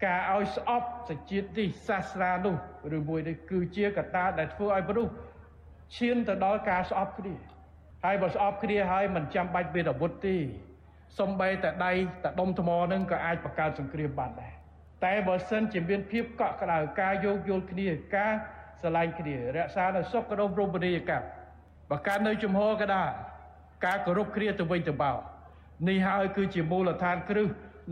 [0.07, 2.57] ការឲ្យស្អប់សជាតិនេះសាសនានោះ
[2.97, 5.12] ឬមួយនេះគឺជាកត្តាដែលធ្វើឲ្យមនុស្ស
[5.97, 7.35] ឈានទៅដល់ការស្អប់គ្នា
[8.05, 10.37] ហើយបើស្អប់គ្នាហើយមិនចាំបាច់មានអាវុធទេ
[11.18, 11.92] សំបីតែដៃ
[12.25, 14.53] តែដុំថ្មនឹងក៏អាចបង្កើតសង្គ្រាមបានដែរ
[15.05, 18.33] តែបើសិនជាមានភាពកក់ក្ដៅការយោគយល់គ្នាការ
[18.81, 21.38] ស្រឡាញ់គ្នារក្សានៅសុខដុមរមណីយកម្ម
[21.90, 23.09] បើកើតនៅជំហរក៏ដែរ
[23.87, 25.16] ការគោរពគ្នាទៅវិញទៅមក
[25.88, 27.48] នេះហើយគឺជាមូលដ្ឋានគ្រឹះ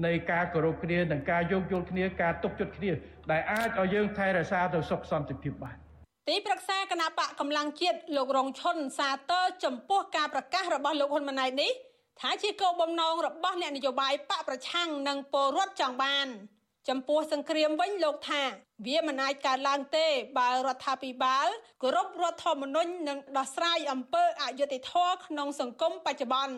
[0.06, 2.90] នៃការគោរពគ្នានិងការយោគយល់គ្នាការទុកចិត្តគ្នា
[3.30, 5.76] ដែលអាចឲ្យយើងថែរក្សាទៅសុខសន្តិភាពបាន
[6.28, 11.72] ទីប្រឹក្សាគណៈបកកម្លាំងជាតិលោករងឈុនសាទរចំពោះការប្រកាសរបស់លោកហ៊ុនម៉ាណែតនេះ
[12.20, 16.26] ថាជាគោលបំណងរបស់អ្នកនយោបាយបកប្រឆាំងនិងពលរដ្ឋចង់បាន
[16.88, 18.42] ចំពោះសង្គ្រាមវិញលោកថា
[18.86, 20.06] វាមិនអាចកើតឡើងទេ
[20.38, 21.48] បើរដ្ឋាភិបាល
[21.82, 26.54] គោរពរដ្ឋធម្មនុញ្ញនិងដោះស្រាយអំពើអយុត្តិធម៌ក្នុងសង្គមបច្ចុប្បន្ន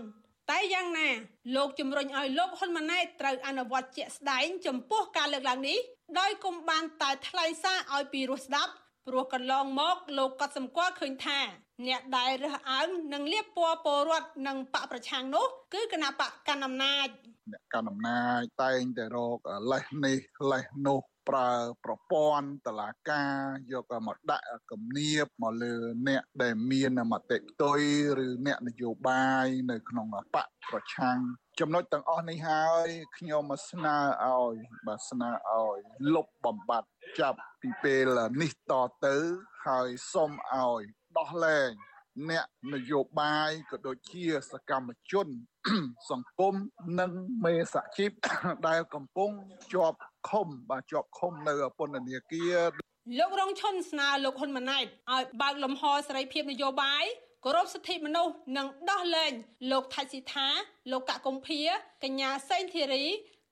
[0.51, 1.09] តែយ៉ាងណា
[1.57, 5.79] លោកជំរុញឲ្យលោកហ៊ុនម៉ាណែតត្រូវអនុវត្តជាក់ស្ដែងចំពោះការលើកឡើងនេះ
[6.21, 8.73] ដោយគុំបានតែថ្លែងសារឲ្យពីរោះស្ដាប់
[9.07, 11.41] ព្រោះកន្លងមកលោកក៏សម្គាល់ឃើញថា
[11.87, 17.09] អ្នកដែលរើសអើងនិងលៀបពណ៌ពលរដ្ឋនិងបកប្រឆាំងនោះ គឺគណៈបកកណ្ដាលអំណាច
[17.53, 19.38] អ្នកកណ្ដាលអំណាចតែងតែរក
[19.73, 20.19] លេសនេះ
[20.53, 21.53] លេសនោះប្រើ
[21.85, 23.37] ប្រព័ន្ធតឡាការ
[23.73, 25.75] យកមកដាក់គំនាបមកលើ
[26.09, 27.81] អ្នកដែលមានមតិផ្ទុយ
[28.25, 31.19] ឬអ្នកនយោបាយនៅក្នុងបកប្រឆាំង
[31.61, 34.55] ចំណុចទាំងអស់នេះហើយខ្ញុំមកស្នើឲ្យ
[34.87, 35.79] បាទស្នើឲ្យ
[36.14, 38.73] លុបបំបត្តិចាប់ពីពេលនេះត
[39.07, 39.17] ទៅ
[39.67, 40.83] ហើយសូមឲ្យ
[41.19, 41.71] ដោះលែង
[42.31, 45.27] អ្នកនយោបាយក៏ដូចជាសកម្មជន
[46.11, 46.55] សង្គម
[47.01, 47.11] និង
[47.45, 48.11] មេសហជីព
[48.69, 49.31] ដែលកំពុង
[49.73, 52.59] ជាប់ឃុំបាទជាប់ឃុំនៅពន្ធនាគារ
[53.19, 57.05] លោករងឈុនស្នើលោកហ៊ុនម៉ាណែតឲ្យបើកលំហសេរីភាពនយោបាយ
[57.45, 59.33] គោរពសិទ្ធិមនុស្សនិងដោះលែង
[59.71, 60.49] លោកថៃស៊ីថា
[60.93, 61.61] លោកកកុម្ភា
[62.05, 63.05] កញ្ញាសេងធីរី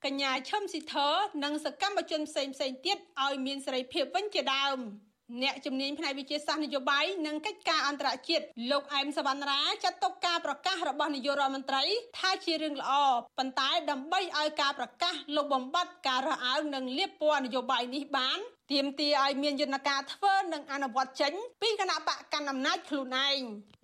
[0.05, 0.95] កញ្ញាឈឹមស៊ីធ
[1.43, 4.79] និងសកម្មជនផ្សេងផ្សេងទៀតឲ្យមានសេរីភាពវិញជាដើម។
[5.43, 11.83] អ្នកជំនាញផ្នែកវិទ្យាសាស្ត្រនយោបាយនិងកិច្ចការអន្តរជាតិលោកអែមសវណ្ណរាចាត់ទុកការប្រកាសរបស់នាយករដ្ឋមន្ត្រី
[12.19, 12.91] ថាជារឿងល្អ
[13.37, 18.39] ប៉ុន្តែដើម្បីឲ្យការប្រកាសលុបបំបាត់ការរើសអើងនិងលៀបពណ៌នយោបាយនេះបាន
[18.71, 23.39] ទាមទារឲ្យមានយន្តការធ្វើនិងអនុវត្តចេញ ពីគណៈបកកណ្ដាលអំណាចខ្លួនឯង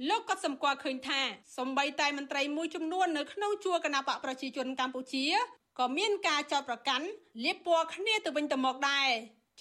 [0.09, 1.21] លោកក៏សម្គាល់ឃើញថា
[1.57, 5.25] សម្បីតែមន្ត្រីមួយចំនួននៅក្នុងជួរគណៈបកប្រជាជនកម្ពុជា
[5.79, 7.05] ក៏មានការចោទប្រកាន់
[7.43, 9.09] លៀបពណ៌គ្នាទៅវិញទៅមកដែរ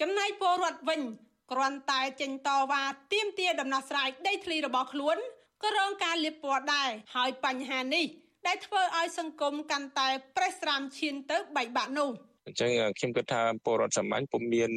[0.01, 1.01] ចំណែកពលរដ្ឋវិញ
[1.51, 5.17] គ្រាន់តែចេញតវ៉ាទាមទារដំណោះស្រាយដីធ្លីរបស់ខ្លួន
[5.63, 8.05] ក៏រងការលៀបពណ៌ដែរហើយបញ្ហានេះ
[8.47, 12.09] ដែលធ្វើឲ្យសង្គមកាន់តែប្រេះស្រាំឈានទៅបែកបាក់នោះ
[12.47, 14.71] អញ្ចឹងខ្ញុំគិតថាពលរដ្ឋសាមញ្ញពុំមាន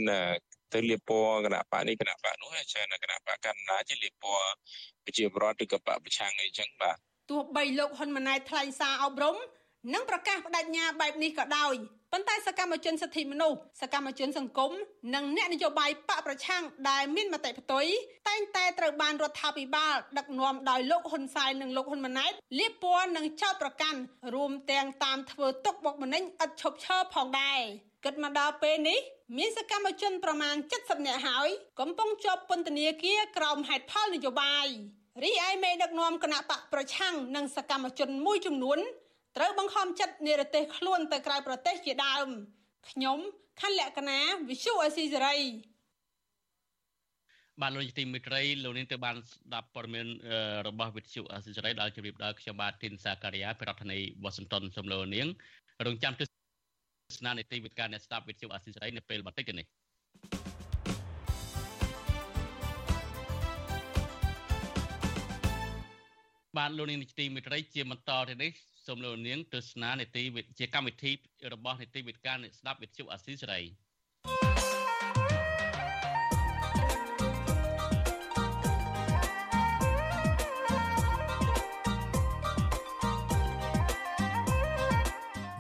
[0.73, 6.97] ទៅលៀបពណ៌គណៈបកនេះគណៈបកនោះហើយច្រើនគណៈបកកណ្ដាលជាលៀបពណ៌ប្រជាពលរដ្ឋឬក៏បកប្រឆាំងអីចឹងបាទ
[7.31, 9.37] ទោះបីលោកហ៊ុនម៉ាណែតថ្លែងសារអប់រំ
[9.95, 11.75] និងប្រកាសបដិញ្ញាបែបនេះក៏ដោយ
[12.17, 14.73] ប៉ុន្តែសកម្មជនសិទ្ធិមនុស្សសកម្មជនសង្គម
[15.15, 17.87] និងអ្នកនយោបាយបកប្រឆាំងដែលមានមតិផ្ទុយ
[18.29, 23.99] តែងតែត្រូវបានរដ្ឋាភិបាលដឹកនាំដោយលោកហ៊ុនសែននិងលោកហ៊ុនម៉ាណែតលៀបពណ៌និងចោទប្រកាន់
[24.35, 27.61] រួមទាំងតាមធ្វើទុកបុកម្នេញឥតឈប់ឈរផងដែរ
[28.05, 28.99] គិតមកដល់ពេលនេះ
[29.37, 31.49] មានសកម្មជនប្រមាណ70នាក់ហើយ
[31.81, 34.67] កំពុងជាប់ពន្ធនាគារក្រោមហេតុផលនយោបាយ
[35.25, 38.81] រីឯមេដឹកនាំគណៈបកប្រឆាំងនិងសកម្មជនមួយចំនួន
[39.37, 42.27] ត្រូវបង្ខំចិត្តនិរទេសខ្លួនទៅក្រៅប្រទេសជាដើម
[42.91, 43.19] ខ្ញុំ
[43.61, 44.19] ខណ្ឌលក្ខណា
[44.49, 45.37] វិសុអេស៊ីសេរី
[47.61, 50.07] បាទលោកទីមិត្តរីលោកនាងទៅបានស្ដាប់ព័ត៌មាន
[50.69, 55.27] របស់វិទ្យុអេស៊ីសេរីដែលជម្រាបដល់ខ្ញុំបាទទីនសាការីយ៉ាប្រធានាធិបតីវ៉ាស៊ីនតោនសូមលោកនាង
[55.87, 59.67] រងចាំទស្សនានីតិវិទ្យាអ្នកស្ដាប់វិទ្យុអេស៊ីសេរីនៅពេលបន្តិចទៅនេះ
[66.57, 68.53] បាទលោកនាងទីមិត្តរីជាបន្តទៅនេះ
[68.87, 71.13] សូមលោកនាងទស្សនានីតិវិទ្យាកម្មវិធី
[71.53, 73.61] របស់នីតិវិទ្យាអ្នកស្ដាប់វិទ្យុអាស៊ីសេរី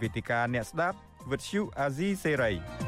[0.02, 0.98] វេទិកាអ្នកស្ដាប់
[1.30, 2.85] វិទ្យុអាស៊ីសេរី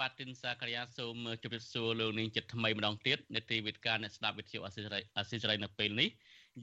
[0.00, 6.08] បាទទីនសាករិយាសូមជម្រាបសួរលោកនាងចិត្តថ្មីម្ដងទៀតនេតិវិទ្យាអ្នកស្ដាប់វិទ្យុអសិរ័យអសិរ័យនៅពេលនេះ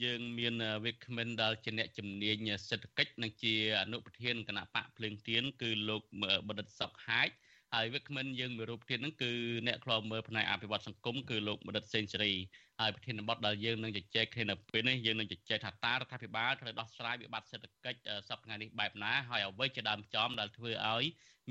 [0.04, 0.54] យើងមាន
[0.86, 2.38] វិក្កាមិនដែលជាអ្នកជំនាញ
[2.70, 6.02] សេដ្ឋកិច្ចនិងជាអនុប្រធានគណៈបកភ្លើងទៀនគឺលោក
[6.48, 7.30] បណ្ឌិតសុកហាជ
[7.76, 9.32] ហើយវិក្កាមិនយើងមួយរូបទៀតហ្នឹងគឺ
[9.68, 12.34] អ្នកខ្លោមើលផ្នែកអភិវឌ្ឍសង្គមគឺលោកបណ្ឌិតសេងសេរី
[12.80, 21.06] ហើយប្រធានបទដែលយើងនឹងជជែកគ្នានៅពេលនេះយើងនឹងជជែកថាតើរដ្ឋាភិបាលត្រូវដោះស្រាយវិបត្តិសេដ្ឋកិច្ចសប្តាហ៍នេះបែបណាហើយអ្វីជាដើមចំដែលធ្វើឲ្យ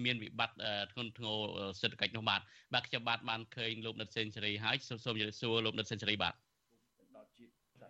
[0.04, 1.38] មានវិបត្តិធ្ងន់ធ្ងរ
[1.80, 2.40] សេដ្ឋកិច្ចនោះបាទ
[2.74, 6.34] បាទខ្ញុំបាទបានឃើញលោកដិតសេនស៊ូរីហើយសូមជម្រាបសួរលោកដិតសេនស៊ូរីបាទ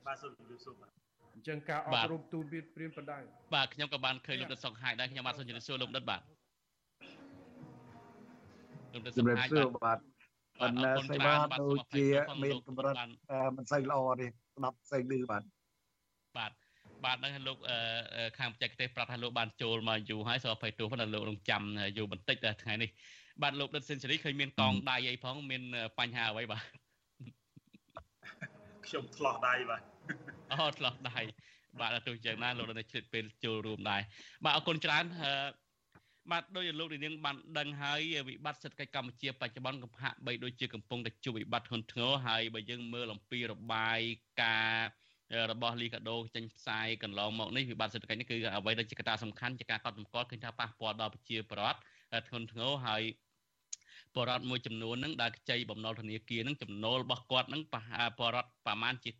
[0.07, 0.91] បាទសូមជម្រាបសួរបាទ
[1.35, 3.19] អញ្ចឹងការអប់រំទូនព្រៀនបណ្ដៅ
[3.55, 6.23] បាទខ្ញុំក៏បានឃើញលោកដិតសុកហាយដែរខ្ញុំបាទសូមជម្រាបសួរលោកដិតបាទ
[8.95, 9.49] លោកដិតសុកហាយ
[9.85, 9.99] បាទ
[10.61, 12.07] ប៉ុន្តែសេវាដូចជា
[12.45, 12.95] មានកម្រិត
[13.57, 15.43] មិនសូវល្អទេស្ដាប់ផ្សេងឮបាទ
[16.37, 16.53] បាទ
[17.05, 17.59] បាទនឹងលោក
[18.39, 21.63] ខាងបច្ចេកទេសប្រាប់ថាលោកបានចូលមកយូរហើយសូមអភ័យទោសប៉ុន្តែលោករងចាំ
[21.97, 22.91] យូរបន្តិចតែថ្ងៃនេះ
[23.43, 25.63] បាទលោកដិតសេនស៊ូរីឃើញមានកងដៃអីផងមាន
[25.99, 26.63] បញ្ហាអ្វីបាទ
[28.87, 29.83] ខ្ញុំឆ្លោះដៃបាទ
[30.53, 31.19] អូឆ្លោះដៃ
[31.81, 34.01] បាទទោះយ៉ាងណាលោកនៅឆ្លៀតពេលចូលរួមដែរ
[34.45, 35.05] បាទអរគុណច្រើន
[36.31, 44.01] បាទដោយលោកនាងបានដឹងហើយវិបត្តិសេដ្ឋកិច្ចកម្ពុជាបច្ចុប្បន្នកំហាក់បីដូចជាកំពុងតែជួបវិបត្តិធ្ងន់ធ្ងរហើយបើយើងមើលអំពីរបាយ
[44.43, 51.79] ការណ៍របស់លីកាដូចេញផ្សាយកន្លងមកនេះវិបត្តិសេដ្ឋកិច្ចនេះគឺអ្វីដែលជាកត្តាសំខាន់ជាការកត់សម្គាល់ឃើញថាប៉ះពាល់ដល់ប្រជាពលរដ្ឋ
[52.29, 53.03] ធ្ងន់ធ្ងរហើយ
[54.15, 57.63] បរដ្ឋមួយចំនួនហ្នឹងដែលខ្ចីបំណុលធនាគារហ្នឹងចំណូលរបស់គាត់ហ្នឹង
[58.19, 59.11] បរដ្ឋប្រមាណជា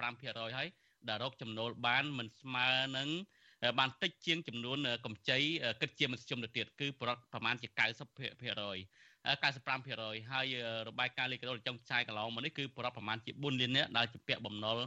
[0.00, 0.68] 95%ហើយ
[1.08, 3.08] ដែលរកចំណូលបានមិនស្មើនឹង
[3.78, 5.38] បានតិចជាងចំនួនកម្ចី
[5.80, 10.46] គិតជាមធ្យមទៅទៀតគឺប្រប្រមាណជា90% 95%ហើយ
[10.88, 14.78] របាយការណ៍លេខកដោចុងផ្សាយកន្លងមកនេះគឺប្រប្រមាណជា4លាននាក់ដែលជាពាក់បំណុល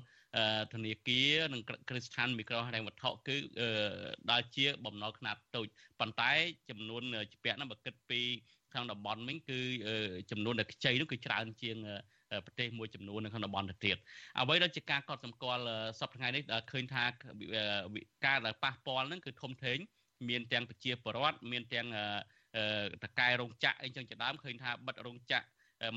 [0.73, 3.37] ធនាគារនិងគ្រឹះស្ថានមីក្រូហិរញ្ញវត្ថុគឺ
[4.31, 5.67] ដែលជាបំណុលខ្នាតតូច
[5.99, 6.31] ប៉ុន្តែ
[6.69, 8.21] ចំនួនជាពាក់នោះបើគិតពី
[8.73, 9.59] ក្នុងតំបន់វិញគឺ
[10.31, 11.77] ចំនួនដែលខ្ចីនោះគឺច្រើនជាង
[12.45, 13.97] ប្រទេសមួយចំនួននៅក្នុងតំបន់ទៅទៀត
[14.39, 15.61] អ្វីដែលជាការកត់សម្គាល់
[15.99, 17.03] សប្តាហ៍ថ្ងៃនេះឃើញថា
[18.25, 19.77] ការដែលប៉ះពាល់ហ្នឹងគឺធំធេង
[20.29, 21.87] មានទាំងប្រជាពលរដ្ឋមានទាំង
[23.03, 25.45] តកែរោងចក្រអីចឹងជាដើមឃើញថាបិទរោងចក្រ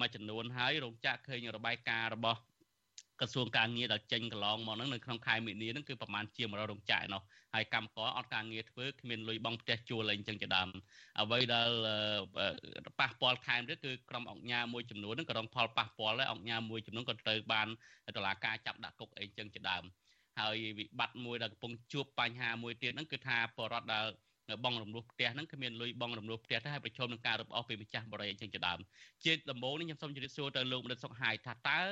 [0.00, 2.40] មួយចំនួនហើយរោងចក្រឃើញរបាយការណ៍របស់
[3.20, 7.22] ក្រសួងការងារដែលចេញកន្លងមកហ្នឹងនៅក្នុងខែមិនិនាហ្នឹងគឺប្រហែលជា100រោងចក្រឯណោះ
[7.54, 10.68] ហើយកម្មករអត់ការងារធ្វើគ្មានលុយបង់ផ្ទះជួលអីចឹងជាដើម
[11.20, 11.70] អ្វីដែល
[13.00, 17.68] ប៉ះពាល់ថែមទៀតគឺក្រុមអង្គការមួយចំនួនហ្នឹងក៏រងផលប៉ះពាល់ដែរអង្គការមួយចំនួនក៏ត្រូវបាន
[18.16, 19.84] តុលាការចាប់ដាក់គុកអីចឹងជាដើម
[20.40, 24.04] ហើយវិបត្តិមួយដែលកំពុងជួបបញ្ហាមួយទៀតហ្នឹងគឺថាបរដ្ឋដែល
[24.64, 28.78] បងរំលោះផ្ទះហ្នឹងគ្មានលុយបងរំលោះផ្ទះទៅហើយប្រឈមនឹងការរឹបអូសពីម្ចាស់បរិយាអញ្ចឹងជាដើម
[29.24, 31.82] ជាដំបូងនេះខ្ញុំសូមជម្រាបសួរទៅលោកមនិតសុកហាយថាតើ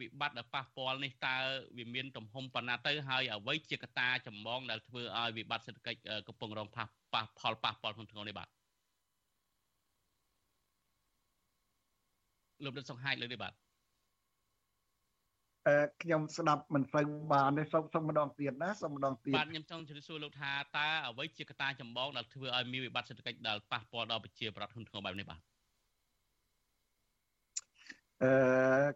[0.00, 1.36] វិបត្តិដែលប៉ះពាល់នេះតើ
[1.78, 8.48] វាមានទំហំប៉ុណ្ណាទៅហើយអ្វីជាកត្តាចម្បងដែលធ្វើឲ្យវិបត្តិសេដ្ឋកិច្ចកំពុងរងប៉ះប៉ះផលប៉ះពាល់ក្នុងធ្ងន់នេះបាទ
[12.64, 13.54] លោកដិតសុកហាយលើនេះបាទ
[15.66, 25.40] អឺខ្ញុំស្ដាប់មិនសូវបានទេសុំសុំម្ដងទៀតណាសុំម្ដងទៀតបាទខ្ញុំចង់ជម្រាបសួរលោកថាតើអ្វីជាកត្តាចម្បងដែលធ្វើឲ្យមានវិបត្តិសេដ្ឋកិច្ចដែលប៉ះពាល់ដល់ប្រជាប្រដ្ឋក្នុងធ្ងន់បែបនេះបាទ
[28.22, 28.32] អឺ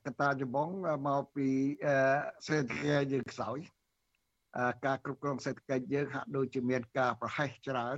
[0.05, 0.69] កតាចម្បង
[1.09, 1.49] មកពី
[2.47, 3.59] សេដ្ឋកិច្ចយើងខ្សោយ
[4.87, 7.97] ការគ្រប់គ្រងសេដ្ឋកិច្ចយើងហាក់ដូចជាមានការប្រហែសច្រើន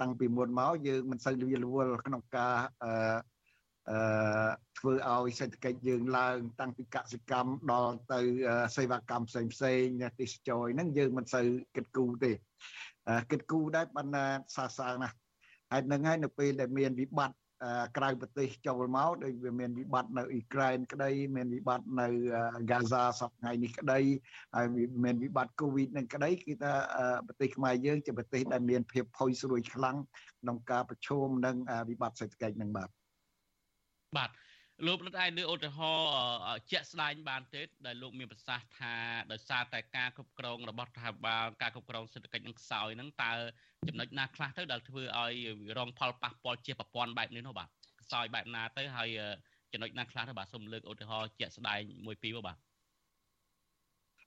[0.00, 2.92] តាំងពីមុនមកយើងមិនសូវលវលវល់ក្នុងការអឺ
[3.90, 8.20] អឺធ្វើឲ្យសេដ្ឋកិច្ចយើងឡើង តាំងពីកសិកម្មដល់ទៅ
[8.76, 9.84] សេវាកម្មផ្សេងផ្សេង
[10.20, 12.32] ទេសចរហ្នឹងយើងមិនសូវគិតគូរទេ
[13.30, 15.16] គិតគូរដែរបណ្ណាសាសាងណាស់
[15.72, 17.36] ហើយនឹងហើយនៅពេលដែលមានវិបត្តិ
[17.96, 22.06] ក្រៅប្រទេសចូលមកដូចវាមានវិបត្តិនៅអ៊ុយក្រែនក្តី មានវិបត្តិនៅ
[22.62, 24.00] ហ្គាហ្សាសប្តាហ៍នេះក្តី
[24.56, 24.66] ហើយ
[25.04, 26.72] មានវិបត្តិកូវីដនឹងក្តីគឺថា
[27.26, 29.96] ប្រទេសខ្មែរយើងជាប្រទេសដែលមានភាពផុយស្រួយខ្លាំង
[30.40, 31.56] ក្នុងការប្រឈមនឹង
[31.90, 32.88] វិបត្តិសេដ្ឋកិច្ចនឹងបាទ
[34.16, 34.30] បាទ
[34.86, 36.06] លោករដ្ឋឯលើឧទាហរណ៍
[36.70, 38.94] ជាក់ស្ដែងបានទេដែលលោកមានប្រសាសន៍ថា
[39.32, 43.32] ដោយសារតែការគ្រប់គ្រងរបស់រដ្ឋាភិបាលការគ្រប់គ្រងសេដ្ឋកិច្ចនឹងខ្សោយហ្នឹងតើ
[43.88, 45.34] ចំណុចណាខ្លះទៅដែលធ្វើឲ្យ
[45.78, 47.68] រងផលប៉ះពាល់ជាប្រព័ន្ធបែបនេះនោះបាទ
[48.02, 49.08] ខ្សោយបែបណាទៅហើយ
[49.72, 52.56] ចំណុចណាខ្លះទៅបាទសូមលើកឧទាហរណ៍ជាក់ស្ដែងមួយពីរបាទ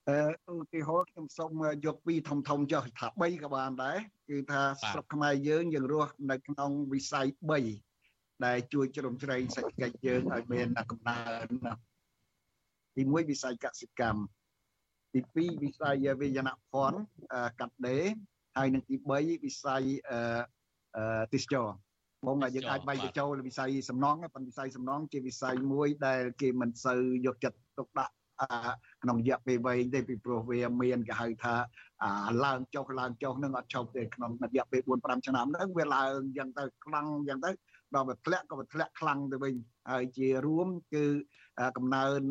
[0.10, 0.20] អឺ
[0.54, 1.52] ឧទាហរណ៍ខ្ញុំសូម
[1.86, 3.98] យកពីធំធំចុះថា3ក៏បានដែរ
[4.30, 7.85] គឺថាស្រុកខ្មែរយើងយើងរស់នៅក្នុងវិស័យ3
[8.46, 11.48] ដែលជួយជ្រោមជ្រែងសេដ្ឋកិច្ចយើងឲ្យមានកំណើន
[12.96, 14.22] ទី1វិស័យកសិកម្ម
[15.14, 15.20] ទី
[15.56, 17.00] 2វិស័យវិញ្ញាណភ័ណ្ឌ
[17.60, 18.04] កាត់ដេរ
[18.58, 19.84] ហើយនិងទី3វិស័យ
[21.34, 21.68] ទេសចរ
[22.28, 28.14] បងយើងអាចបែកទៅចូលវិស័យសំណង់ប៉ុន្តែវិស័យសំណង់ជាវិស័យមួយដែលគេមិនសូវយកចិត្តទុកដាក់
[29.04, 31.56] ក្នុងរយៈពេលវែងទេពីព្រោះវាមានគេហៅថា
[32.46, 37.52] ឡើងចុះឡើងចុះនឹងអត់ឈប់ទេក្នុងរយៈពេល4 5ឆ្នាំហ្នឹងវាឡើងយ៉ាងទៅខ្លាំងយ៉ាងទៅ
[37.96, 39.56] ដល់វាធ្លាក់ក៏វាធ្លាក់ខ្លាំងទៅវិញ
[39.92, 41.06] ហើយជារួមគឺ
[41.78, 42.22] កំណើន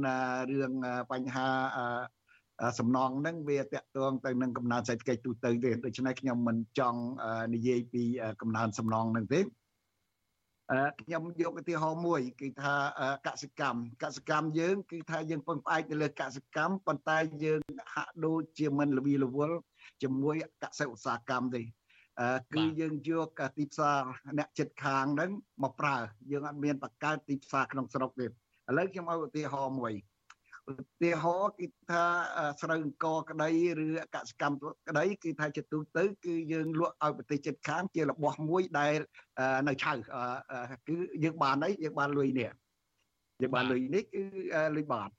[0.53, 0.72] រឿង
[1.12, 1.48] បញ្ហា
[2.79, 7.00] សំណងហ្នឹងវាតកតងទៅនឹងកំណើនសេដ្ឋកិច្ចទូទៅទេដូច្នេះខ្ញុំមិនចង់
[7.55, 8.03] និយាយពី
[8.40, 9.40] កំណើនសំណងហ្នឹងទេ
[11.03, 12.74] ខ្ញុំយកឧទាហរណ៍មួយគឺថា
[13.27, 17.61] កសិកម្មកសិកម្មយើង គឺថាយើងពឹងផ្អែកទៅលើកសិកម្មប៉ុន្តែយើង
[17.94, 19.59] ហាក់ដូចជាមិនល្វីល្វល់
[20.03, 21.62] ជាមួយកសិឧស្សាហកម្មទេ
[22.55, 24.00] គឺយើងយកទីផ្សារ
[24.38, 25.31] អ្នកចិត្តខាងហ្នឹង
[25.62, 25.96] មកប្រើ
[26.31, 28.29] យើងអត់មានបង្កើតទីផ្សារក្នុងស្រុកទេឥ
[28.79, 29.94] ឡូវខ្ញុំឲ្យឧទាហរណ៍មួយ
[30.72, 32.05] ឧទាហរណ៍គឺថា
[32.62, 33.50] ស្រូវអង្គក្តី
[33.85, 34.57] ឬកសកម្ម
[34.88, 38.98] ក្តីគឺថាជាទូទៅគឺយើងលក់ឲ្យប្រទេសជិតខាងជារបស់មួយដែល
[39.68, 39.92] នៅឆៅ
[40.88, 42.50] គឺយើងបានអីយើងបានលុយនេះ
[43.42, 44.22] យើងបានលុយនេះគឺ
[44.77, 45.11] លុយបាត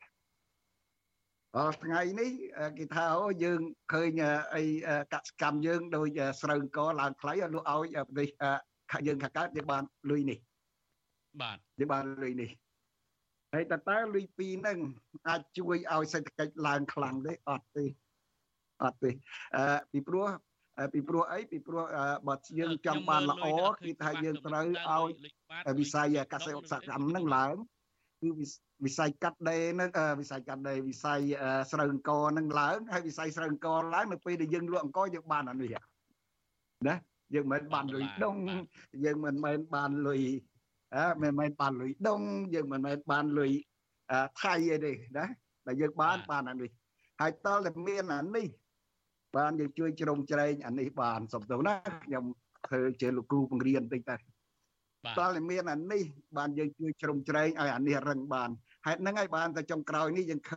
[1.58, 2.32] អស់ថ្ងៃនេះ
[2.78, 3.60] គេថាអូយើង
[3.94, 4.22] ឃើញ
[4.56, 4.64] អី
[5.14, 8.30] កសកម្មយើងដូចស្រូវអង្គឡើងថ្លៃលក់ឲ្យប្រទេស
[9.08, 10.38] យើងខាងកើតយើងបានលុយនេះ
[11.42, 12.50] បាទយើងបានលុយនេះ
[13.54, 14.78] ហើយតើតើលុយពីរហ្នឹង
[15.30, 17.86] អាចជួយឲ្យសេដ្ឋកិច្ចឡើងខ្លាំងទេអត់ទេ
[18.84, 19.12] អត់ទេ
[19.58, 20.28] អឺពីព្រោះ
[20.94, 21.84] ពីព្រោះអីពីព្រោះ
[22.28, 23.46] បើយើងចង់បានល្អ
[23.86, 25.10] គឺថាយើងត្រូវឲ្យ
[25.80, 27.56] វិស័យកសិកម្មហ្នឹងឡើង
[28.26, 28.32] គឺ
[28.86, 29.90] វិស័យកាត់ដេរនឹង
[30.22, 31.20] វិស័យកាត់ដេរវិស័យ
[31.72, 35.76] ស្រូវអង្គនឹងឡើងហើយវិស័យស្រូវអង្គឡើងនៅពេលដែលយើងលក់អង្គយើងបានអានេះ
[36.88, 36.96] ណា
[37.34, 38.36] យើងមិនបានលុយដង
[39.06, 40.22] យើងមិនមែនបានលុយ
[40.96, 42.22] អើមិនមែនបានលុយដង
[42.54, 43.52] យើងមិនមែនបានលុយ
[44.42, 45.26] ថៃអីទេណា
[45.68, 46.70] ដែលយើងបានបានអានេះ
[47.22, 48.48] ហើយតើតែមានអានេះ
[49.38, 52.26] បានយើងជួយជ្រោមជ្រែងអានេះបានសំទោសណាខ្ញុំ
[52.68, 54.16] ធ្វើជាលោកគ្រូបង្រៀនតិចតែ
[55.20, 56.04] តើមានអានេះ
[56.38, 58.50] បានយើងជួយជ្រោមជ្រែងឲ្យអានេះរឹងបាន
[58.88, 60.56] ហេតុហ្នឹងហើយបានតែចុងក្រោយនេះយើងឃើ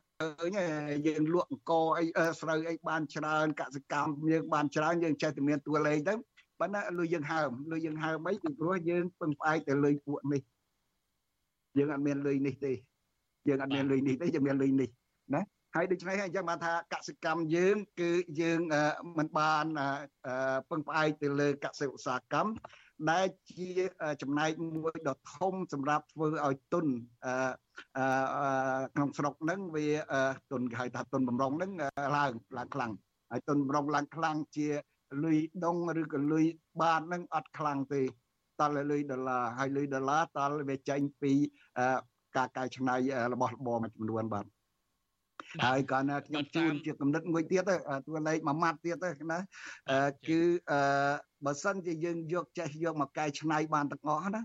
[0.49, 0.59] ញ
[1.07, 2.05] យើងលក់អង្គអី
[2.41, 6.15] ស្រូវអីបានច្រើនកសិកម្មយើងបានច្រើនយើងចេះតែមានតួលេខទៅ
[6.61, 10.43] ប៉ុន្តែលុយយើងហើមលុយយើងហើមអីពីព្រោះយើងពឹងផ្អែកទៅលុយពួកនេះ
[11.79, 12.73] យើងអត់មានលុយនេះទេ
[13.49, 14.89] យើងអត់មានលុយនេះទេយើងមានលុយនេះ
[15.35, 15.43] ណា
[15.75, 18.61] ហើយដូច្នេះអញ្ចឹងបានថាកសិកម្មយើងគឺយើង
[19.19, 19.65] មិនបាន
[20.71, 22.51] ពឹងផ្អែកទៅលើកសិឧស្សាហកម្ម
[23.11, 23.69] ដែលជា
[24.23, 26.87] ចំណែកមួយដ៏ធំសម្រាប់ធ្វើឲ្យទុន
[28.95, 29.87] ក្នុងស្រុកហ្នឹងវា
[30.51, 31.73] ទុនគេហៅថាទុនបំរុងហ្នឹង
[32.17, 32.93] ឡើងឡើងខ្លាំង
[33.31, 34.69] ហើយទុនបំរុងឡើងខ្លាំងជា
[35.25, 36.45] លុយដុងឬក៏លុយ
[36.81, 38.03] បាតហ្នឹងអត់ខ្លាំងទេ
[38.61, 41.33] តលលុយដុល្លារហើយលុយដុល្លារតលវាចេញពី
[42.37, 42.97] ការកែច្នៃ
[43.33, 44.47] របស់របរមួយចំនួនបាទ
[45.65, 47.75] ហើយក៏ខ្ញុំជូនជាកំណត់មួយទៀតទៅ
[48.07, 49.39] តួលេខមួយម៉ាត់ទៀតទៅណា
[50.29, 50.81] គឺអឺ
[51.47, 54.43] បើសិនជាយើងយកចេះយកមកកែច្នៃបានទាំងអស់ណា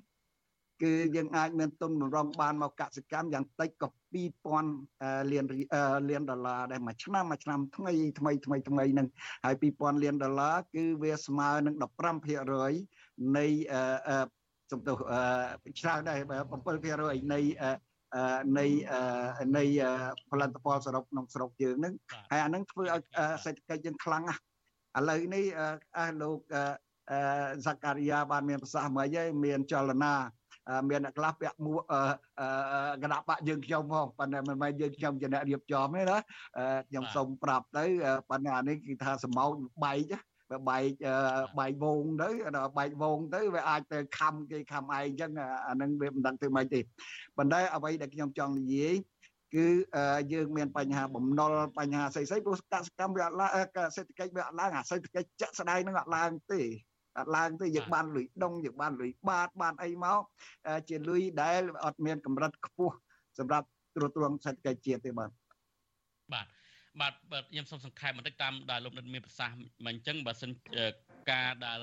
[0.83, 5.45] គឺយើងអាចមានទុនបំរុងបានមកកសិកម្មយ៉ាងតិចក៏2000លាន
[6.09, 9.07] លានដុល្លារដែរមួយឆ្នាំមួយឆ្នាំថ្មីថ្មីថ្មីថ្មីនឹង
[9.45, 11.75] ហើយ2000លានដុល្លារគឺវាស្មើនឹង
[12.55, 13.45] 15%នៃ
[14.71, 14.97] សំទោស
[15.79, 17.39] ច្រើនដែរ7%នៃ
[18.57, 18.65] នៃ
[19.57, 19.63] នៃ
[20.29, 21.93] ផលិតផលសរុបក្នុងស្រុកយើងហ្នឹង
[22.31, 23.01] ហើយអាហ្នឹងធ្វើឲ្យ
[23.45, 24.41] សេដ្ឋកិច្ចយើងខ្លាំងណាស់
[24.97, 25.45] ឥឡូវនេះ
[25.97, 26.39] អះលោក
[27.67, 30.13] សការីយ៉ាបានមានប្រសាសន៍មួយហើយមានចលនា
[30.89, 31.79] មានអ្នកខ្លះពាក់មួក
[33.03, 36.17] គណៈបកយើងខ្ញុំផងប៉ុន្តែមិនមែនយើងខ្ញុំជាអ្នករៀបចំទេណា
[36.89, 37.85] ខ្ញុំសូមប្រាប់ទៅ
[38.29, 39.51] ប៉ុន្តែអានេះគឺថាសមោច
[39.83, 40.13] បែក
[40.51, 40.91] បើបែក
[41.59, 45.31] បែកវងទៅដល់បែកវងទៅវាអាចទៅខំគេខំឯងអញ្ចឹង
[45.67, 46.79] អានឹងវាមិនដឹងធ្វើម៉េចទេ
[47.37, 48.95] ប៉ុន្តែអ្វីដែលខ្ញុំចង់និយាយ
[49.55, 49.65] គឺ
[50.33, 53.51] យើងមានបញ្ហាបំណុលបញ្ហាស្អីស្អីព្រោះកសកម្មវាអត់ឡើង
[53.95, 56.61] សេដ្ឋកិច្ចវាអត់ឡើងអាសេដ្ឋកិច្ចចាក់ស្ដែងនឹងអត់ឡើងទេ
[57.19, 60.21] អត់ឡើងទេយើងបានលុយដុងយើងបានលុយបាតបានអីមក
[60.89, 62.95] ជាលុយដែលអត់មានកម្រិតខ្ពស់
[63.39, 65.29] សម្រាប់ត្រួតត្រងសេដ្ឋកិច្ចជាតិទេបាទ
[66.33, 66.45] បាទ
[67.01, 70.51] បាទបាទខ្ញុំសូមសង្ខេបបន្តិចតាមដែលលោកនិតមានប្រសាសន៍មកអញ្ចឹងបើសិន
[71.31, 71.77] ការដែល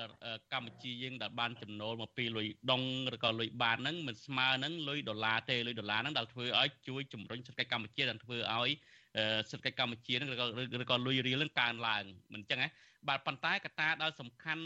[0.53, 2.83] កម្ពុជាយើងដែលបានចំណូលមកពីលុយដុង
[3.15, 8.71] ឬក៏លុយបានហ្នឹងមិនស្មើនឹងលុយដុល្លារទេលុយដុល្លារហ្នឹងដែលធ្វើឲ្យជួយជំរុញសេដ្ឋកិច្ចកម្ពុជាដែលធ្វើឲ្យ
[9.51, 10.47] សេដ្ឋកិច្ចកម្ពុជាហ្នឹងឬក៏
[10.83, 12.71] ឬក៏លុយរៀលហ្នឹងកើនឡើងមិនអញ្ចឹងហ៎
[13.09, 14.65] បាទប៉ុន្តែកត្តាដែលសំខាន់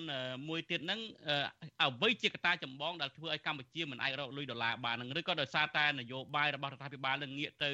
[0.48, 1.00] មួយទៀតហ្នឹង
[1.82, 7.70] អ្វីជាកត្តាចម្បងដែលធ្វើឲ្យកម្ពុជាមិនអាចរកលុយដុល្លារបានហ្នឹងឬក៏ដោយសារតែនយោបាយរបស់រដ្ឋាភិបាលនឹងងាកទៅ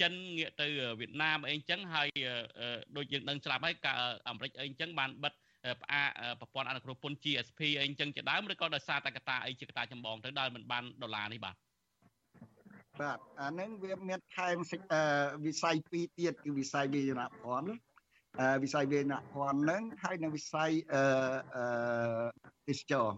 [0.00, 0.66] ចិនងាកទៅ
[1.00, 2.08] វៀតណាមអីអញ្ចឹងហើយ
[2.96, 3.74] ដូចយើងដឹងស្រាប់ហើយ
[4.28, 5.34] អាមេរិកអីអញ្ចឹងបានបិទ
[5.82, 6.08] ផ្អាក
[6.40, 11.56] ប្រព័ន្ធអនុគ្រោះពន្ធ GSP អីអញ្ចឹងជាដើមឬក៏ដោយសារតែកត្តាអីជាកត្តាចម្បងទៅដែលមិនបានដុល្លារនេះបាទ
[13.00, 14.56] បាទអានឹងវាមានថែម
[15.46, 17.70] វិស័យពីរទៀតគឺវិស័យវិជ្ជាភ័ណ្ឌ
[18.62, 21.02] វិស័យវិជ្ជាភ័ណ្ឌនឹងហើយនៅវិស័យអឺ
[22.68, 23.08] ទេសចរ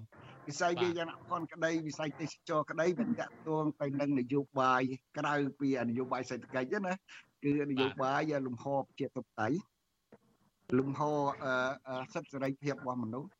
[0.49, 4.83] វិស័យវិជ្ជាភ័ណ្ឌក្តីវិស័យទេសចរក្តីវាតាក់ទងទៅនឹងនយោបាយ
[5.19, 6.93] ក្រៅពីនយោបាយសេដ្ឋកិច្ចណា
[7.45, 9.59] គឺនយោបាយលំហប្រជាធិបតេយ្យ
[10.79, 11.01] លំហ
[12.15, 13.31] សិទ្ធិសេរីភាពរបស់មនុស្ស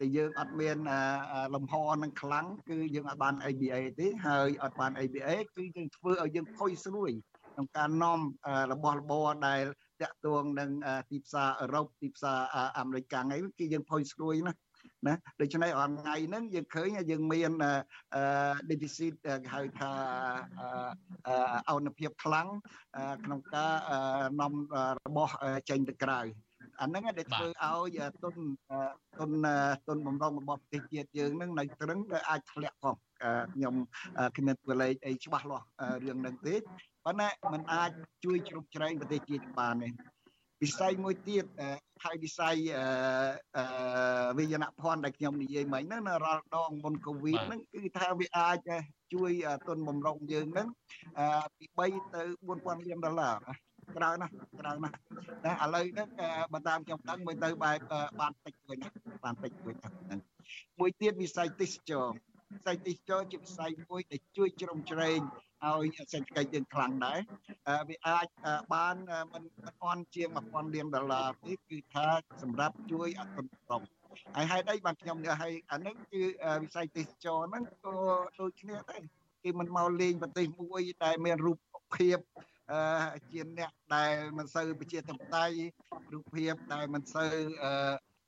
[0.00, 0.76] តែយើងអត់មាន
[1.54, 7.10] លំហនឹងខ្លាំងគឺយើងអត់បាន ABA ទេហើយអត់បាន ABA គឺយើងធ្វើឲ្យយើងផុយស្រួយ
[7.52, 8.20] ក្នុងការនាំ
[8.72, 9.64] របស់របរដែល
[10.02, 10.70] តាក់ទងនឹង
[11.10, 12.38] ទីផ្សារអឺរ៉ុបទីផ្សារ
[12.78, 14.54] អាមេរិកកាំងអីគឺយើងផុយស្រួយណា
[15.08, 17.52] ណាដូច្នេះអនថ្ងៃហ្នឹងយើងឃើញយើងមាន
[18.70, 19.92] deficit គេហៅថា
[21.70, 22.48] អនុភាពខ្លាំង
[23.24, 23.72] ក្នុងការ
[24.40, 24.52] នាំ
[25.06, 25.34] របស់
[25.70, 26.20] ចេញទៅក្រៅ
[26.80, 28.36] អាហ្នឹងដែលធ្វើឲ្យទុន
[29.18, 29.30] ទុន
[29.86, 32.96] ទុនបំរុងរបស់ប្រទេសជាតិយើងហ្នឹងនៅត្រឹងដែលអាចធ្លាក់ផង
[33.54, 33.74] ខ្ញុំ
[34.36, 35.66] គ្មានពលលេខអីច្បាស់លាស់
[36.04, 36.54] រឿងហ្នឹងទេ
[37.04, 37.90] ប៉ុន្តែมันអាច
[38.24, 39.90] ជួយជ្រោមជ្រែងប្រទេសជាតិបានទេ
[40.62, 41.44] វិស័យមួយទៀត
[42.04, 42.56] ហើយវិស័យ
[43.56, 48.58] អឺវិញ្ញាណភ័ណ្ឌដែលខ្ញុំនិយាយមិញហ្នឹងរាល់ដងមុនកូវីដហ្នឹងគឺថាវាអាច
[49.12, 49.30] ជួយ
[49.68, 50.68] ទុនបំរុងយើងហ្នឹង
[51.58, 53.36] ពី3ទៅ4000លានដុល្លារ
[53.96, 54.94] ក្រៅណាស់ក្រៅណាស់
[55.44, 56.08] ណាឥឡូវហ្នឹង
[56.52, 57.78] បើតាមខ្ញុំដឹងមើលទៅបែប
[58.20, 58.78] បានតិចវិញ
[59.24, 60.20] បានតិចវិញហ្នឹង
[60.80, 62.06] មួយទៀតវិស័យទេសចរ
[62.54, 65.20] វិស័យទេសចរជាវិស័យមួយដែលជួយជ្រោមជ្រែង
[65.66, 67.18] ឲ្យសេដ្ឋកិច្ចយើងខ្លាំងដែរ
[67.88, 68.26] វាអាច
[68.74, 68.96] បាន
[69.32, 72.06] មិនមិនអន់ជាង1000លានដុល្លារទេគឺថា
[72.42, 73.82] សម្រាប់ជួយអតិថិជន
[74.36, 76.22] ហើយហេតុអីបានខ្ញុំនិយាយឲ្យអានឹងគឺ
[76.62, 77.94] វិស័យទេសចរហ្នឹងក៏
[78.40, 79.02] ដូចគ្នាដែរ
[79.42, 81.58] គេមិនមកលេងប្រទេសមួយដែលមានរូប
[81.96, 82.51] ភាពអឺ
[83.30, 85.56] ជាអ្នកដែលមិនសូវប្រជាធិបតេយ្យ
[86.12, 87.32] រូបភាពដែលមិនសូវ
[87.64, 87.72] អឺ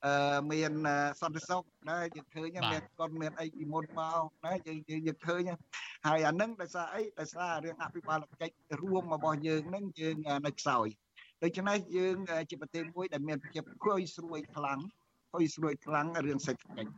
[0.05, 0.73] អឺមាន
[1.21, 5.43] សន្តិសុខណាយើងឃើញមានកូនមានអីពីមុនមកណាយើងយើងឃើញ
[6.07, 10.17] ហើយអានឹងដោយសារអីដោយសាររឿងអភិបាលកិច្ចរួមរបស់យើងនឹងយើង
[10.47, 10.87] នៅខ្សោយ
[11.43, 12.17] ដូច្នេះយើង
[12.51, 14.81] ជាប្រទេសមួយដែលមានភាពខុយស្រួយខ្លាំង
[15.33, 16.91] ខុយស្រួយខ្លាំងរឿងសេដ្ឋកិច្ច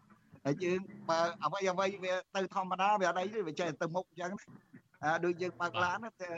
[0.45, 4.33] ហើយយើងបើអ្វីអ្វីវាទៅធម្មតាវាអត់អីទេវាចេះទៅមុខអញ្ចឹង
[5.03, 6.31] ណាដូចយើងបើកឡានតែ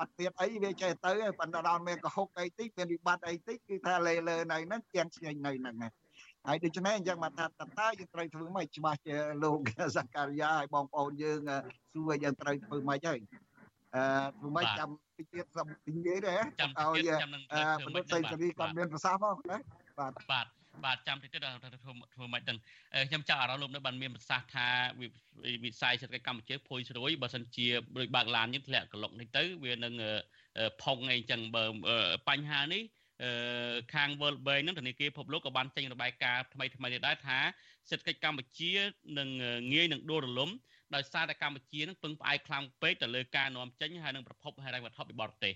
[0.00, 5.76] អត់ទៀតអីវាចេះទៅប៉ុន្តែដល់មានកុហកអីតិចមានវិបត្តិអីតិចគឺថាលេលើនៅហ្នឹងទាំងឆ្ងាញ់នៅហ្នឹង
[6.46, 9.58] ហើយដូច្នេះអញ្ចឹងមកថាតើយើងត្រូវធ្វើម៉េចច្បាស់ជាលោក
[9.96, 11.38] សកលយាឲ្យបងប្អូនយើង
[11.92, 13.20] សួរយើងត្រូវធ្វើម៉េចហើយ
[13.94, 14.04] អឺ
[14.38, 17.10] ធ្វើម៉េចចាំតិចទៀតសំទីនិយាយដែរឲ្យ
[17.86, 19.58] មនុស្សស្រីសេរីគាត់មានប្រសាសន៍មកណា
[19.98, 20.46] បាទបាទ
[20.84, 21.68] បាទចាំតិចទៀតធ្វើ
[22.14, 22.58] ធ្វើមិនដឹង
[23.08, 24.66] ខ្ញុំចាប់អារម្មណ៍លោកនៅបានមានប្រសាសន៍ថា
[25.64, 27.66] វិស័យសេដ្ឋកិច្ចកម្ពុជាភួយស្រួយបើសិនជា
[27.98, 29.94] ដូចបើកឡាននេះធ្លាក់ក្លុកនេះទៅវានឹង
[30.82, 31.64] ផុងអីចឹងបើ
[32.28, 32.82] បញ្ហានេះ
[33.94, 37.38] ខាង World Bank នឹងធនាគារពិភពលោកក៏បានចេញរបាយការណ៍ថ្មីថ្មីនេះដែរថា
[37.90, 38.72] សេដ្ឋកិច្ចកម្ពុជា
[39.18, 39.28] នឹង
[39.72, 40.50] ងាយនឹងដួលរលំ
[40.94, 45.54] ដោយសារតែកម្ពុជានឹងពឹងផ្អែកខ្លាំងពេកទៅលើការនាំចេញហើយនឹងប្រភពហិរញ្ញវត្ថុពីបរទេស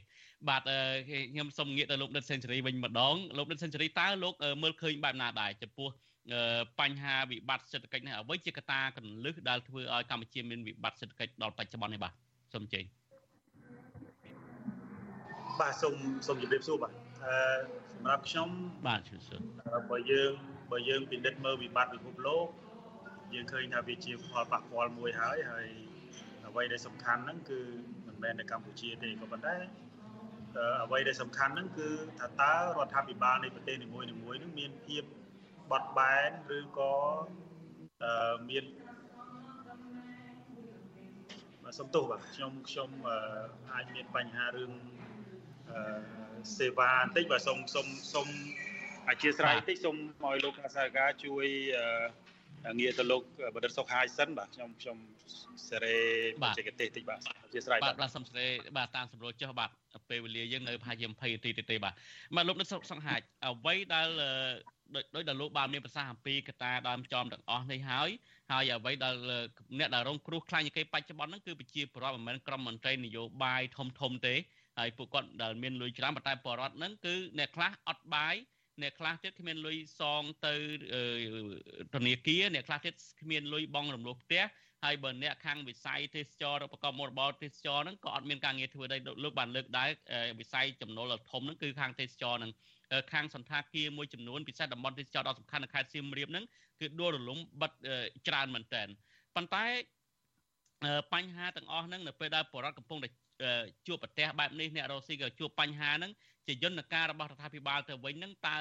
[0.48, 0.62] បាទ
[1.08, 5.88] ខ្ញុំសូមងាកទៅលោកដិតសេនស៊ូរីវិញម្ដងលោកដិតសេនស៊ូរីតើលោកមើលឃើញបែបណាដែរចំពោះ
[6.80, 12.12] បញ្ហាវិបត្តិសេដ្ឋកិច្ចនេះអ្វីជាកត្តាកន្លឹះដែលធ្វើឲ្យកម្ពុជាមានវិបត្តិសេដ្ឋកិច្ចដល់បច្ចុប្បន្ននេះបាទ
[12.54, 12.84] សូមជើញ
[15.60, 15.94] បាទសូម
[16.26, 16.92] សូមជម្រាបសួរបាទ
[17.24, 17.38] អឺ
[17.92, 18.48] សម្រាប់ខ្ញុំ
[18.88, 19.40] បាទជឿសួរ
[19.90, 20.32] បើយើង
[20.72, 22.46] បើយើងពិនិត្យមើលវិបត្តិពិភពលោក
[23.34, 25.66] យើងឃើញថាវាជាផលប៉ះពាល់មួយហើយហើយ
[26.48, 27.60] អ្វីដែលសំខាន់ហ្នឹងគឺ
[28.06, 29.56] មិនមែននៅកម្ពុជាទេក៏ប៉ុន្តែ
[30.84, 35.02] អ្វីដែលសំខាន់ហ្នឹងគឺថាតើរដ្ឋាភិបាលនៃប្រទេសនីមួយៗហ្នឹងមានភាព
[35.70, 36.94] បត់បែនឬក៏
[38.50, 38.64] មាន
[41.78, 42.90] សំទោសបាទខ្ញុំខ្ញុំ
[43.72, 44.72] អាចមានបញ្ហារឿង
[46.58, 48.28] សេវាបន្តិចបាទសូមសូមសូម
[49.08, 51.46] អធិស្ឋានបន្តិចសូមឲ្យលោកអាសាការជួយ
[52.78, 53.22] ងាកទៅលោក
[53.54, 54.96] បណ្ឌិតសុខហាយសិនបាទខ្ញុំខ្ញុំ
[55.68, 55.98] សេរី
[56.42, 58.46] បច្ចេកទេសតិចបាទអធិស្ឋានបាទបាទសូមសេរី
[58.76, 59.70] បាទតាមសម្រួលចុះបាទ
[60.10, 61.94] ពេលវេលាយើងនៅប្រហែលជា20នាទីទេទេបាទ
[62.36, 64.08] បាទលោកបណ្ឌិតសុខហាយអ្វីដែល
[65.14, 68.10] ដោយដែលលោកបានមានប្រសាសន៍អំពីកត្តាដើមចំទាំងអស់នេះហើយ
[68.52, 69.14] ហើយអ្វីដែល
[69.78, 74.34] អ្នកដែលរងគ្រោះខ្លាំងជាងគេបច្ចុប្បន្នហ្នឹងគឺប្រជាពលរដ្ឋមិនមែនក្រុមមន្ត្រីនយោបាយធំធំទេ
[74.78, 78.34] ហើយពួកគាត់ដែលមានលុយច្រើនប៉ុន្តែពលរដ្ឋហ្នឹងគឺអ្នកខ្លះអត់បាយ
[78.82, 80.54] អ្នកខ្លះទៀតគ្មានលុយសងទៅ
[81.94, 84.42] ធនាគារអ្នកខ្លះទៀតគ្មានលុយបង់រំលោះផ្ទះ
[84.84, 89.90] ហើយបើអ្នកខាងវិស័យទេសចរប្រកបមុខរបរទេសចរហ្នឹងក៏អត់មានការងារធ្វើដែរលោកបានលើកដែរ
[90.40, 92.52] វិស័យចំណូលធំហ្នឹងគឺខាងទេសចរហ្នឹង
[93.12, 96.44] ខាងសន្តាគារមួយចំនួនពិសេសតំបន់ទេសចរដ៏សំខាន់នៅខេត្តសៀមរាបហ្នឹង
[96.80, 97.72] គឺដួលរលំបិទ
[98.28, 98.82] ច្រើនមែនតើ
[99.34, 99.66] ប៉ុន្តែ
[101.14, 103.08] បញ្ហាទាំងអស់ហ្នឹងនៅពេលដែលបរដ្ឋកំពុងតែ
[103.86, 106.12] ជួបប្រទះបែបនេះអ្នករស់ស៊ីក៏ជួបបញ្ហាហ្នឹង
[106.46, 108.56] ជាយន្តការរបស់រដ្ឋាភិបាលទៅវិញហ្នឹងតើ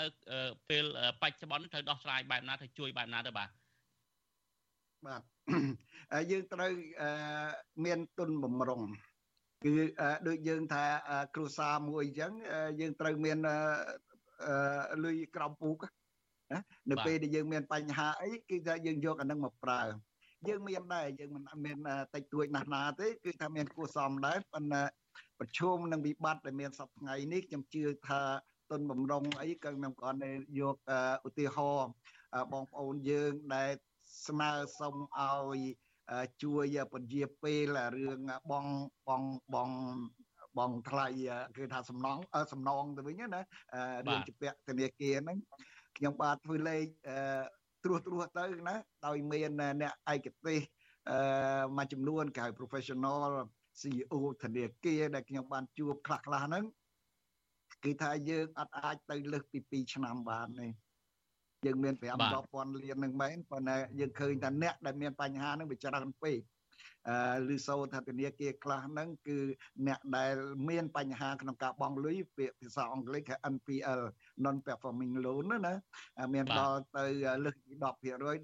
[0.70, 0.86] ពេល
[1.22, 3.50] បច្ចុប្បន្នត្រូវដោះស្រាយបែបណាទៅជួយបែបណាទៅបាទ
[5.06, 5.22] បាទ
[6.32, 6.72] យើងត្រូវ
[7.86, 8.82] មានទុនបំរុង
[9.66, 9.74] គឺ
[10.28, 10.86] ដូចយើងថា
[11.36, 12.32] គ្រួសារមួយអញ្ចឹង
[12.80, 13.38] យើងត្រូវមាន
[15.06, 15.84] លុយក្រំពូក
[16.52, 16.60] ណា
[16.92, 19.82] នៅពេលដែលយើងមានបញ្ហាអីគឺថាយើងយកអានឹងមកប្រើ
[20.48, 21.78] យើងមានដែរយើងមិនមាន
[22.16, 24.84] តិចតួចណាស់ណាទេគឺថាមានគួសមដែរប៉ុន្តែ
[25.40, 28.22] ប្រឈមនឹងវិបត្តិដែលមានសប្ថ្ងៃនេះខ្ញុំជឿថា
[28.72, 30.76] ទុនបំរុងអីក៏ខ្ញុំគ្រាន់តែយក
[31.28, 31.92] ឧទាហរណ៍
[32.54, 33.72] បងប្អូនយើងដែល
[34.28, 35.60] ស្នើសុំឲ្យ
[36.44, 38.20] ជួយពន្យាពេលរឿង
[38.52, 38.66] បង
[39.08, 39.24] បង
[39.56, 39.72] បង
[40.58, 41.08] បងថ្លៃ
[41.58, 42.18] គឺថាសំណង
[42.54, 43.42] សំណងទៅវិញណា
[44.08, 45.38] រឿងជាពាក់ធនាគារហ្នឹង
[45.98, 46.86] ខ្ញុំបាទធ្វើលេខ
[47.84, 48.76] ត្រួសត្រាសទៅណា
[49.06, 49.50] ដោយមាន
[49.82, 50.60] អ្នកឯកទេស
[51.10, 51.18] អឺ
[51.78, 53.20] មួយចំនួនគេហៅ professional
[53.80, 54.14] CEO
[54.44, 56.64] ធនាគារដែលខ្ញុំបានជួបខ្លះខ្លះហ្នឹង
[57.84, 60.68] គឺថាយើងអត់អាចទៅលើសពី2ឆ្នាំបានទេ
[61.66, 66.40] យើងមាន5 10,000លាននឹងមែនប៉ុន្តែយើងឃើញថាអ្នកដែលមានបញ្ហាហ្នឹងវាច្រើនពេក
[67.10, 69.38] អឺឬសូថាធនាគារខ្លះហ្នឹងគឺ
[69.88, 70.36] អ្នកដែល
[70.70, 74.02] មានបញ្ហាក្នុងការបង់លុយពាក្យភាសាអង់គ្លេសគេ NPL
[74.46, 75.76] non performing loan ណា
[76.34, 77.06] មានដល់ទៅ
[77.46, 77.84] លើសពី10%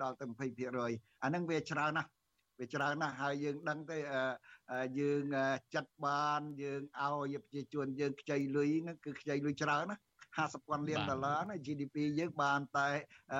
[0.03, 2.09] ដល់ទៅ20%អាហ្នឹងវាច្រើនណាស់
[2.61, 3.97] វាច្រើនណាស់ហើយយើងដឹងទេ
[4.99, 5.23] យើង
[5.73, 9.97] ចាត់បានយើងឲ្យប្រជាជនយើងខ្ចីលុយហ្នឹងគឺខ្ចីលុយច្រើនណា
[10.37, 12.89] 50,000លានដុល្លារណា GDP យើងបានតែ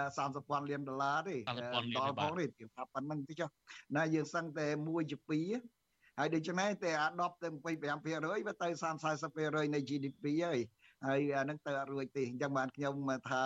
[0.08, 1.36] 30,000លានដុល្លារទេ
[1.98, 3.42] ដល់ផងទេគេថាប៉ុណ្្នឹងតិច
[3.96, 5.18] ណាយើងសឹងតែ1ជា
[5.64, 9.06] 2ហើយដូច្នេះតែអា10ទៅ25%វាទៅ30
[9.66, 10.60] 40%នៃ GDP ហើយ
[11.08, 12.94] ហើយអានឹងទៅអត់រួចទេអញ្ចឹងបានខ្ញុំ
[13.30, 13.44] ថា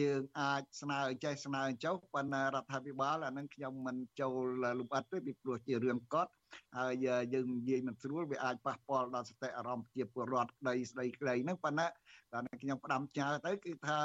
[0.00, 4.44] យើងអាចស្នើចេះស្នើចុះប៉ុន្តែរដ្ឋាភិបាលអានឹងខ្ញុំមិនចូល
[4.80, 6.30] លំអិតទេពីព្រោះជារឿងកត់
[6.78, 6.92] ហើយ
[7.34, 11.86] យើងនិយាយមិនស្រួលវាអាចប៉ះពាល់ដល់សតិអារម្មណ៍ជាពលរដ្ឋក្តីស្ដីក្តីហ្នឹងប៉ុន្តែ
[12.32, 13.98] តែខ្ញុំផ្ដាំចោលទៅគឺថា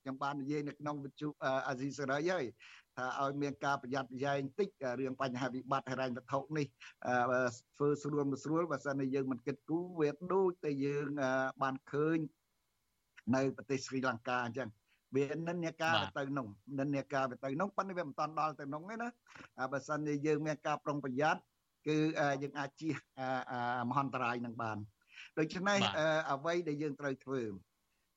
[0.00, 1.28] ខ្ញុំបាននិយាយនៅក្នុងវិទ្យុ
[1.66, 2.44] អាស៊ីសេរីហើយ
[2.96, 4.68] ថាឲ្យមានការប្រយ័ត្នប្រយែងតិច
[5.00, 6.66] រឿងបញ្ហាវិបត្តិហិរញ្ញវត្ថុនេះ
[7.76, 11.06] ធ្វើស្រួលមិនស្រួលបើសិនជាយើងមិនគិតគូរវាដូចតែយើង
[11.62, 12.18] បានឃើញ
[13.34, 14.68] នៅប្រទេសស្រីលង្កាអញ្ចឹង
[15.16, 16.46] វានិន្នាការទៅនោះ
[16.78, 19.08] និន្នាការទៅនោះប៉ុន្តែវាមិនតាន់ដល់ទៅនោះទេណា
[19.72, 21.40] បើសិនជាយើងមានការប្រុងប្រយ័ត្ន
[21.88, 21.96] គឺ
[22.42, 22.94] យើងអាចជៀស
[23.88, 24.78] មហន្តរាយនឹងបាន
[25.38, 25.80] ដូច្នេះ
[26.32, 27.42] អ្វីដែលយើងត្រូវធ្វើ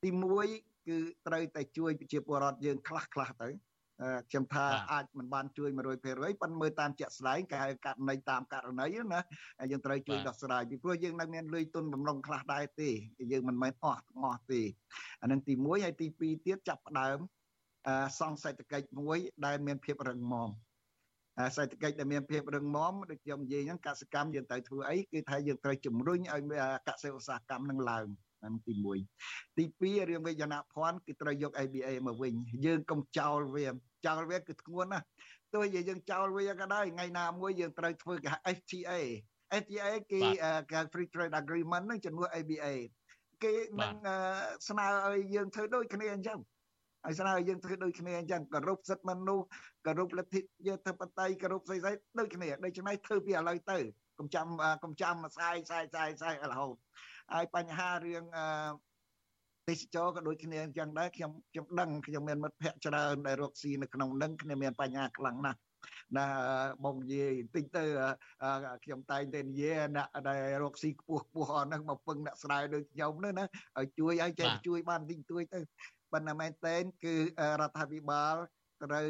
[0.03, 0.09] ទី
[0.49, 0.97] 1គឺ
[1.27, 3.49] ត្រូវតែជួយប្រជាពលរដ្ឋយើងខ្លះខ្លះទៅ
[4.29, 5.69] ខ្ញុំថាអាចមិនបានជួយ
[6.05, 9.19] 100%ប៉ុន្តែមើលតាមជាក់ស្ដែងគេហៅករណីតាមករណីណា
[9.71, 12.89] យើងត្រូវជួយដោះស្រាយពីព្រោះយើងនៅមានលុយទុនបំរុងខ្លះដែរទេ
[13.31, 14.61] យើងមិនមែនអស់ទាំងអស់ទេ
[15.21, 17.17] អានឹងទី1ហើយទី2ទៀតចាប់ផ្ដើម
[18.19, 20.49] សង់សេដ្ឋកិច្ចមួយដែលមានភាពរឹងមាំ
[21.57, 26.41] សេដ្ឋកិច្ចដែលមានភាពរឹងមាំដូចខ្ញុំនិយាយហ្នឹងកសិកម្មយើងត្រូវធ្វើអីគឺថាយើងត្រូវជំរុញឲ្យ
[26.87, 28.07] កសិឧស្សាហកម្មនឹងឡើង
[28.39, 28.73] ហ្នឹងទី
[29.15, 32.33] 1ទី2រឿងវិញ្ញាណភ័ណ្ឌគឺត្រូវយក ABA មកវិញ
[32.65, 33.67] យើងកុំចោលវា
[34.07, 35.05] ចោលវាគឺធ្ងន់ណាស់
[35.53, 39.01] ទោះជាយើងចោលវាក៏ដោយថ្ងៃណាមួយយើងត្រូវធ្វើគេ FTA
[39.61, 40.21] FTA គេ
[40.71, 42.67] គេ Free Trade Agreement ហ្នឹងជំនួស ABA
[43.43, 43.93] គេនឹង
[44.67, 46.39] ស្នើឲ្យយើងធ្វើដូចគ្នាអញ្ចឹង
[47.05, 49.45] ហើយស្នើឲ្យយើងធ្វើដូចគ្នាអញ្ចឹងគោរពសិទ្ធិមនុស្ស
[49.85, 50.41] គោរពលទ្ធិ
[50.87, 53.77] ធិបតេយ្យគោរពស្អីស្អីដូចគ្នាដូច្នេះធ្វើពីឥឡូវទៅ
[54.19, 54.47] កុំចាំ
[54.83, 56.75] កុំចាំស្អាយស្អាយស្អាយស្អាយរហូត
[57.33, 58.45] ហើយបញ្ហារឿងអឺ
[59.67, 65.59] ទេសចរក៏ដូចគ្នាអញ្ចឹងដែរខ្ញុំខ្ញុំដឹងខ្ញុំមានមិត្តភ័ក្តិច្រើនដែលរកស៊ីនៅក្នុងនឹងគ្នាមានបញ្ហាខ្លាំងណាស់
[66.17, 66.25] ណា
[66.85, 67.83] បងនិយាយបន្តិចទៅ
[68.83, 73.45] ខ្ញុំតែងតែនិយាយអ្នកដែលរកស៊ីខ្ពស់ខ្ពស់អស់ហ្នឹងមកពឹងអ្នកស្រែដូចខ្ញុំហ្នឹងណា
[73.77, 75.59] ឲ្យជួយឲ្យចេះជួយបានបន្តិចតួចទៅ
[76.11, 77.15] ប៉ុន្តែមែនតើគឺ
[77.61, 78.35] រដ្ឋាភិបាល
[78.83, 79.07] ត្រូវ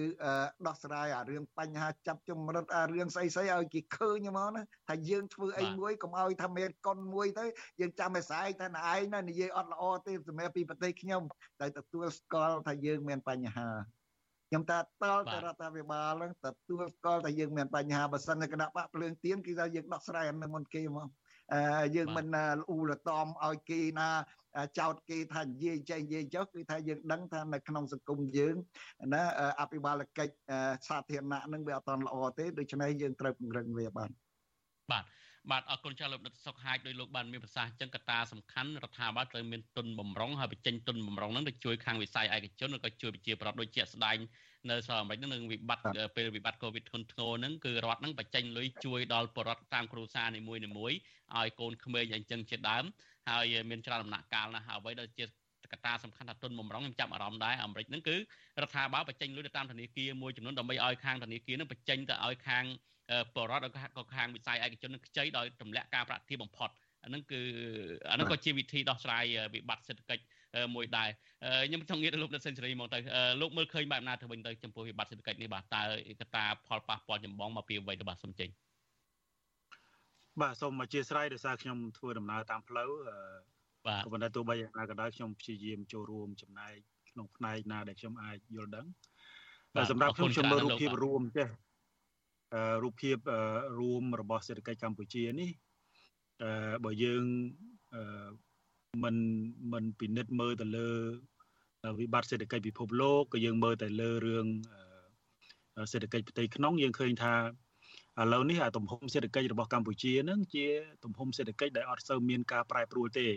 [0.68, 7.46] ដោះស្រាយអារឿងបញ្ហាចាប់ចម្រិតអារឿងស្អីស្អីឲ្យគេឃើញហ្មងណាថាយើងធ្វើអីមួយកុំឲ្យថាមានកុនមួយទៅ
[7.80, 11.24] យើងចាំឲ្យស្អែកថាឯងណានិយាយអត់ល្អទេសម្រាប់ពីប្រទេសខ្ញុំ
[11.60, 13.70] តែទទួលស្គាល់ថាយើងមានបញ្ហា
[14.50, 14.84] ខ្ញុំថាត
[15.18, 21.08] ល់ទៅរដ្ឋាភិបាលហ្នឹងទទួលស្គាល់ថាយើងមានបញ្ហាបើសិនតែគណៈបកភ្លើងទៀនគឺថាយើងដោះស្រាយអានឹងមុនគេហ្មង
[21.96, 24.10] យើងមិនអ៊ូលតំឲ្យគេណា
[24.80, 28.56] ចោតគេថានិយាយចេះនិយាយចុះគឺថាយើងដឹងថានៅក្នុងសង្គមយើង
[29.14, 29.24] ណា
[29.62, 30.34] អភិបាលកិច្ច
[30.88, 34.10] សាធារណៈនឹងវាអត់តល្អទេដូច្នេះយើងត្រូវពង្រឹងវាបាទ
[34.92, 35.04] បាទ
[35.52, 44.18] បាទអរគុណចាស់លោកដិតសុកហាយដោយលោកបានមានប្រសាសន៍អញ្ចឹងកត្តាសំខាន់រដ្ឋាភិបាលត្រូវមានទុនបំរុងហើយបញ្ចេញទុនបំរុងហ្នឹងទៅជួយខាងវិស័យឯកជនឬក៏ជួយប្រជាប្រដ្ឋដូចជាស្ដែង
[44.70, 50.62] នៅសហរដ្ឋអាមេរិកនឹងវិបត្តិពេលវិបត្តិកូវីដធ្ងន់ធ្ងរហ្នឹងគឺរដ្ឋហ្នឹងបញ្ចេញលុយជួយដល់ប្រជារដ្ឋតាមគ្រួសារនីមួយៗ
[51.36, 52.86] ឲ្យកូនក្មេងអញ្ចឹងជាដើម
[53.30, 55.26] ហើយមានច្រើនដំណាក់កាលណាស់ហើយអ្វីដែលជា
[55.72, 58.20] កត្តាសំខាន់ថាទុនបំរុងខ្ញុំចាប់អារម្មណ៍ដែរអាមេរិកហ្នឹងគឺរ
[58.68, 62.64] ដ្ឋាភិបាលបញ្ចេញលុយទៅតាមធនាគារមួយចំនួនដើម្បីឲ្យខាងធនាគារហ្នឹងបញ្ចេញទៅឲ្យខាង
[63.36, 63.66] បរដ្ឋ
[63.98, 66.70] ក៏ខាងវិស័យឯកជននឹងខ្ចីដោយទម្លាក់ការប្រាក់ទាបបំផុត
[67.04, 67.42] អាហ្នឹងគឺ
[68.10, 69.24] អាហ្នឹងក៏ជាវិធីដោះស្រាយ
[69.54, 70.24] វិបត្តិសេដ្ឋកិច្ច
[70.76, 71.10] មួយដែរ
[71.68, 73.00] ខ្ញុំចង់និយាយទៅលោកដិតសេនស៊ូរីមកទៅ
[73.42, 75.82] លោកមើលឃើញបែបណាទៅវិញទៅចំពោះវិបត្តិសេដ្ឋកិច្ចនេះបាទតើ
[76.20, 78.50] កត្តាផលប៉ះពាល់ចម្បងមកពីអ្វីទៅបាទសូមចេញ
[80.42, 82.90] បាទសូមអធិស្ឋានដោយសារខ្ញុំធ្វើដំណើរតាមផ្លូវ
[83.88, 86.74] បាទក៏ប៉ុន្តែទោះបីយ៉ាងណាក៏ដោយខ្ញុំព្យាយាមចូលរួមចំណែក
[87.10, 88.86] ក្នុងផ្នែកណាដែលខ្ញុំអាចយល់ដឹង
[89.92, 91.48] សម្រាប់ខ្ញុំខ្ញុំមើលរូបភាពរួមចេះ
[92.84, 93.18] រូបភាព
[93.80, 95.50] រួមរបស់សេដ្ឋកិច្ចកម្ពុជានេះ
[96.86, 97.24] បើយើង
[99.04, 99.16] មិន
[99.74, 100.90] មិនពិនិត្យមើលទៅលើ
[102.00, 104.46] វិបត្តិសេដ្ឋកិច្ចពិភពលោកក៏យើងមើលតែលើរឿង
[105.92, 107.34] សេដ្ឋកិច្ចផ្ទៃក្នុងយើងឃើញថា
[108.22, 110.66] ឥឡូវនេះអាទំហំសេដ្ឋកិច្ចរបស់កម្ពុជានឹងជា
[111.04, 113.28] ទំហំសេដ្ឋកិច្ចដែលអត់សូវមានការប្រែប្រួលទេ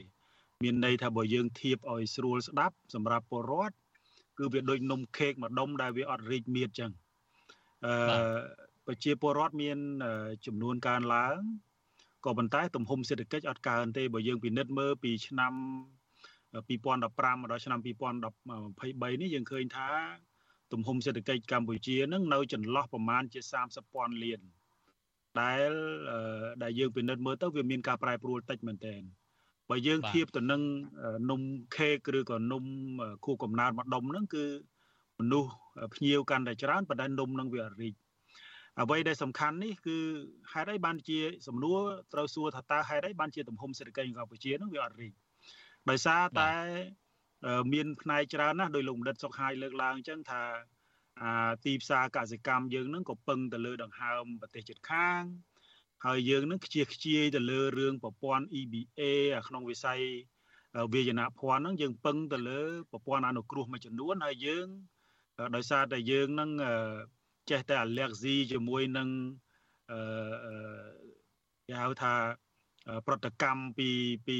[0.65, 3.75] មានន័យថាបើយើងធៀបឲ្យស្រួលស្ដាប់សម្រាប់ពលរដ្ឋ
[4.39, 6.93] គឺវាដូចនំខេកមួយដុំដែលវាអត់រីកមៀតចឹង
[7.87, 7.95] អឺ
[8.87, 9.79] ប្រជាពលរដ្ឋមាន
[10.47, 11.39] ចំនួនកើនឡើង
[12.25, 15.53] ក៏ប៉ុន្តែទំហំសេដ្ឋកិច្ចអត់កើនទេបើយើងពិនិត្យមើលពីឆ្នាំ
[16.55, 19.91] 2015មកដល់ឆ្នាំ2023នេះយើងឃើញថា
[20.73, 24.41] ទំហំសេដ្ឋកិច្ចកម្ពុជានឹងនៅចន្លោះប្រមាណជា30ពាន់លាន
[25.41, 25.71] ដែល
[26.63, 29.03] ដែលយើងពិនិត្យមើលទៅវាមានការប្រែប្រួលតិចមែនទែន
[29.71, 30.63] បើយើងធៀបទៅនឹង
[31.31, 31.41] នំ
[31.77, 32.65] ខេកឬក៏នំ
[33.27, 34.45] គូកំណើតម្ដុំហ្នឹងគឺ
[35.21, 35.51] មនុស្ស
[35.95, 37.95] ភ្ញៀវកាន់តែច្រើនប៉ុន្តែនំនឹងវារីក
[38.83, 39.97] អ្វីដែលសំខាន់នេះគឺ
[40.53, 41.79] ហេតុអីបានជាសំណួរ
[42.13, 45.13] ត្រូវសួរថាតើហេតុអីបានជាទំហំសេដ្ឋកិច្ចកម្ពុជានឹងវាអត់រីក
[45.91, 46.53] ដោយសារតែ
[47.73, 50.43] មានផ្នែកច្រើនណាស់ដោយលោកបណ្ឌិតសុកហាយលើកឡើងអញ្ចឹងថា
[51.23, 51.33] អា
[51.65, 55.23] ទីផ្សារកសិកម្មយើងនឹងក៏ពឹងទៅលើដង្ហើមប្រទេសជិតខាង
[56.07, 59.03] ហើយយើងនឹងខ្ជិះខ្ជាយទៅលើរឿងប្រព័ន្ធ EBA
[59.49, 60.01] ក្នុងវិស័យ
[60.93, 62.61] វាយនភ័ណ្ឌហ្នឹងយើងពឹងទៅលើ
[62.91, 64.67] ប្រព័ន្ធអនុគ្រោះមួយចំនួនហើយយើង
[65.55, 66.51] ដោយសារតែយើងនឹង
[67.51, 69.09] ចេះតែ allergy ជាមួយនឹង
[69.91, 70.01] អឺ
[71.67, 72.15] គេហៅថា
[73.07, 73.89] ប្រតិកម្មពី
[74.27, 74.39] ពី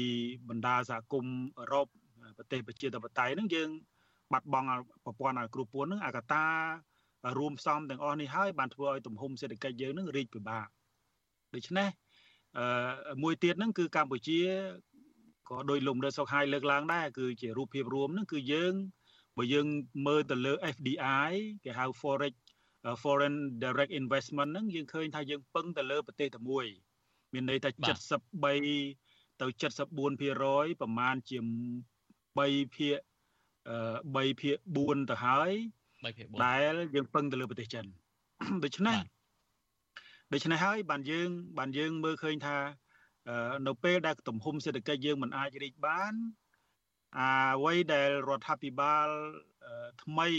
[0.49, 1.87] បណ្ដាសហគមន៍អឺរ៉ុប
[2.37, 3.69] ប្រទេសប្រជាធិបតេយ្យហ្នឹងយើង
[4.31, 4.67] បាត់បង់
[5.05, 6.45] ប្រព័ន្ធអគ្រូពួនហ្នឹងអាកតា
[7.37, 10.67] រួមផ្សំទាំងអស់នេះហើយបានធ្វើឲ្យទំហំសេដ្ឋកិច្ចយើងហ្នឹងរីកពិបាក
[11.55, 11.89] ដូច្នេះ
[12.57, 14.41] អឺមួយទៀតហ្នឹងគឺកម្ពុជា
[15.49, 18.73] ក៏ដោយលោកមរសុខហើយលើកឡើងដែរគឺជារូបភាពរួមហ្នឹងគឺយើង
[19.37, 19.67] បើយើង
[20.07, 21.31] មើលទៅលើ FDI
[21.63, 22.33] គេហៅ forex
[23.03, 26.65] foreign direct investment ហ្នឹងយើងឃើញថាយើងពឹងទៅលើប្រទេសតែមួយ
[27.33, 27.69] មានន័យថា
[28.49, 29.47] 73ទៅ
[29.93, 31.37] 74%ប្រមាណជា
[32.07, 32.97] 3ភាគ
[33.69, 35.51] 3ភាគ4ទៅហើយ
[36.03, 37.85] 3ភាគ4ដែលយើងពឹងទៅលើប្រទេសចិន
[38.65, 38.99] ដូច្នេះ
[40.33, 42.57] ដូច្នេះហើយបានយើងបានយើងមើលឃើញថា
[43.67, 46.13] នៅពេលដែលទំហំសេដ្ឋកិច្ចយើងមិនអាចរីកបាន
[47.19, 49.07] អ្វីដែលរដ្ឋាភិបាល
[50.03, 50.29] ថ្មី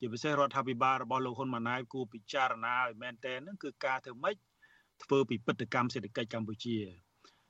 [0.00, 4.36] ជាពិសេសរដ្ឋាភិបាលរបស់លោកហ៊ុនម៉ាណែតគួរពិចារណាឲ្យមែនទែនហ្នឹងគឺការធ្វើម៉េច
[5.04, 6.76] ធ្វើពិពិធកម្មសេដ្ឋកិច្ចកម្ពុជា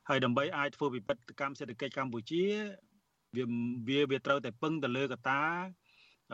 [0.09, 2.43] ហើយដើម្បីអាចធ្វើពិពិធកម្មសេដ្ឋកិច្ចកម្ពុជា
[3.37, 3.45] វា
[3.89, 5.43] វាវាត្រូវតែពឹងទៅលើកត្តា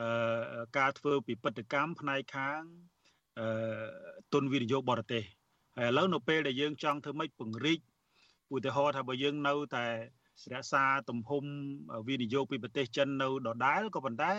[0.00, 2.60] អឺការធ្វើពិពិធកម្មផ្នែកខាង
[3.38, 3.46] អឺ
[4.32, 5.24] ទុនវិនិយោគបរទេស
[5.76, 7.80] ហើយឥឡូវនៅពេលដែលយើងចង់ធ្វើម៉េចពង្រីក
[8.54, 9.86] ឧទាហរណ៍ថាបើយើងនៅតែ
[10.54, 11.44] រក្សាទំហំ
[12.08, 14.32] វិនិយោគពីប្រទេសចិននៅដដែលក៏ប៉ុន្តែ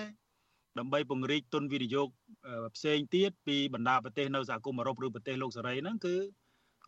[0.80, 2.08] ដើម្បីពង្រីកទុនវិនិយោគ
[2.76, 6.20] ផ្សេងទៀតពីបណ្ដាប្រទេសនៅសហគមន៍អឺរ៉ុបឬប្រទេសលោកសេរីហ្នឹងគឺរ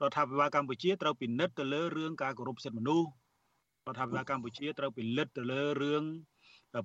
[0.09, 3.09] ដ្ឋាភិបាលកម្ពុជាត្រូវពិនិត្យទៅលើរឿងការគោរពសិទ្ធិមនុស្ស
[3.87, 6.03] រដ្ឋាភិបាលកម្ពុជាត្រូវពិនិត្យទៅលើរឿង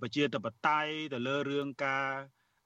[0.03, 2.07] ប្រជាធិបតេយ្យទៅលើរឿងការ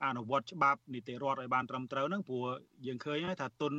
[0.05, 2.47] អនុវត្តច្បាប់នីតិរដ្ឋឲ្យបានត្រឹមត្រូវហ្នឹងព្រោះ
[2.87, 3.75] យើងឃើញហើយថាទុន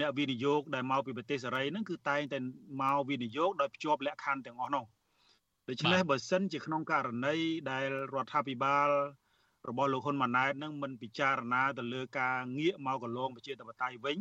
[0.00, 2.38] អ្នកវិនិយោគដែលមកពីប្រទេសសេរីហ្នឹងគឺតែងតែ
[2.82, 4.84] មកវិនិយោគដោយភ្ជាប់លក្ខខណ្ឌទាំងអស់នោះ
[5.68, 7.36] ដូច្នេះបើសិនជាក្នុងករណី
[7.70, 8.88] ដែលរដ្ឋាភិបាល
[9.68, 14.18] របស់លោកហ៊ុនម៉ាណែតនឹងមិនពិចារណាទៅលើការងាកមកកលងប្រជាធិបតេយ្យវិញ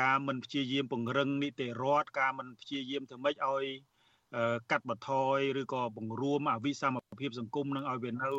[0.00, 3.66] ការមិនព្យាយាមពង្រឹងនីតិរដ្ឋការមិនព្យាយាមធ្វើម៉េចឲ្យ
[4.70, 8.30] កាត់បន្ថយឬក៏បង្រួមអវិសមភាពសង្គមនឹងឲ្យវានៅ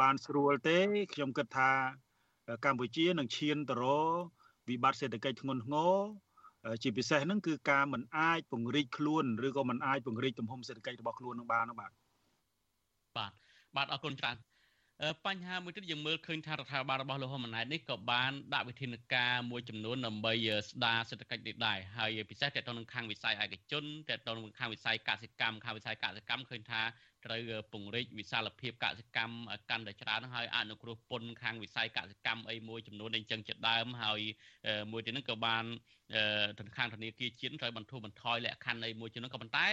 [0.00, 0.78] បានស្រួលទេ
[1.14, 1.70] ខ្ញុំគិតថា
[2.64, 4.22] កម្ពុជានឹងឈានទៅរក
[4.68, 5.94] វិបត្តិសេដ្ឋកិច្ចធ្ងន់ធ្ងរ
[6.82, 11.90] ជាពិសេសហ្នឹងគឺការមិនអាចពង្រីកខ្លួនឬក៏មិនអាចពង្រីកទំហំសេដ្ឋកិច្ចរបស់ខ្លួននឹងបាននោះបាទ
[13.16, 13.32] បាទ
[13.76, 14.36] បាទអរគុណច្រើន
[15.26, 20.32] បញ្ហាមួយទៀតយើងមើលឃើញថារដ្ឋាភិបាលរបស់លោកហ៊ុនម៉ាណែតនេះក៏បានដាក់វិធានការមួយចំនួនដើម្បី
[20.68, 26.82] ស្ដារសេដ្ឋកិច្ចនេះដែរហើយពិសេសតទៅនឹងខាងវិស័យឯកជនតទៅនឹងខាងវិស័យកសិកម្មខាងវិស័យកសិកម្មឃើញថា
[27.24, 27.40] ត្រូវ
[27.72, 29.36] ពង្រីកវិសាលភាពកសិកម្ម
[29.70, 34.20] កាន់តែច្រើនហើយអនុគ្រោះពន្ធខាងវិស័យកសិកម្មអីមួយចំនួនអីចឹងជាដើមហើយ
[34.92, 35.64] មួយទៀតហ្នឹងក៏បាន
[36.58, 39.66] ធនាគារធនាគារជាតិត្រូវបន្ធូរបន្ថយលក្ខខណ្ឌអីមួយចំនួនក៏ប៉ុន្តែ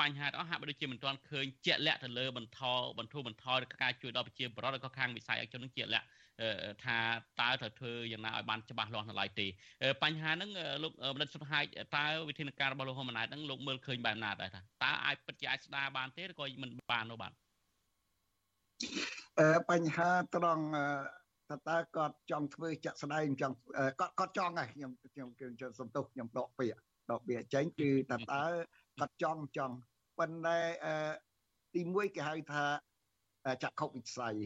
[0.00, 2.60] បញ្ហាទាំងអស់ហាក់បីដូចជាមិនទាន់ឃើញជាក់លាក់ទៅលើបន្ត
[2.98, 6.06] បន្ធូរបន្ថយការជួយដល់ប្រជាពលរដ្ឋឬក៏ខាងវិស័យឯកជននឹងជាក់លាក់
[6.84, 6.98] ថា
[7.40, 9.46] តើត្រូវធ្វើយ៉ាងណាឲ្យបានច្បាស់លាស់នៅឡើយទេ
[10.02, 10.50] បញ្ហាហ្នឹង
[10.82, 11.64] លោកបណ្ឌិតសុនហាយ
[11.96, 17.32] តើវិធានការរបស់លោកហ៊ុនម៉ាណែតហ្នឹងលោកមើលឃើញបែបណាដែរថាតើអាចពិតជាអាចស្ដារបានទេឬក៏មិនបាននោះបាទ
[19.38, 20.64] អឺបញ្ហាត្រង់
[21.50, 23.56] តើតើគាត់ចង់ធ្វើចាក់ស្ដែងចង់
[24.00, 26.78] គាត់គាត់ចង់ហើយខ្ញុំខ្ញុំខ្ញុំសំទុះខ្ញុំដកពាក្យ
[27.10, 28.44] ដកពាក្យចេញគឺតើតើ
[28.98, 29.74] គាត់ចង់ចង់
[30.18, 30.58] ប៉ុន្តែ
[31.74, 32.64] ទី1គេហៅថា
[33.62, 34.36] ចក្ខុវិស័យ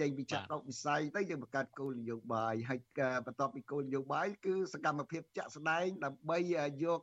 [0.00, 2.80] ចេញពីចក្ខុវិស័យទៅយើងបង្កើតគោលនយោបាយហើយ
[3.26, 6.38] បន្ទាប់ពីគោលនយោបាយគឺសកម្មភាពចាក់ស្ដែងដើម្បី
[6.84, 7.00] យក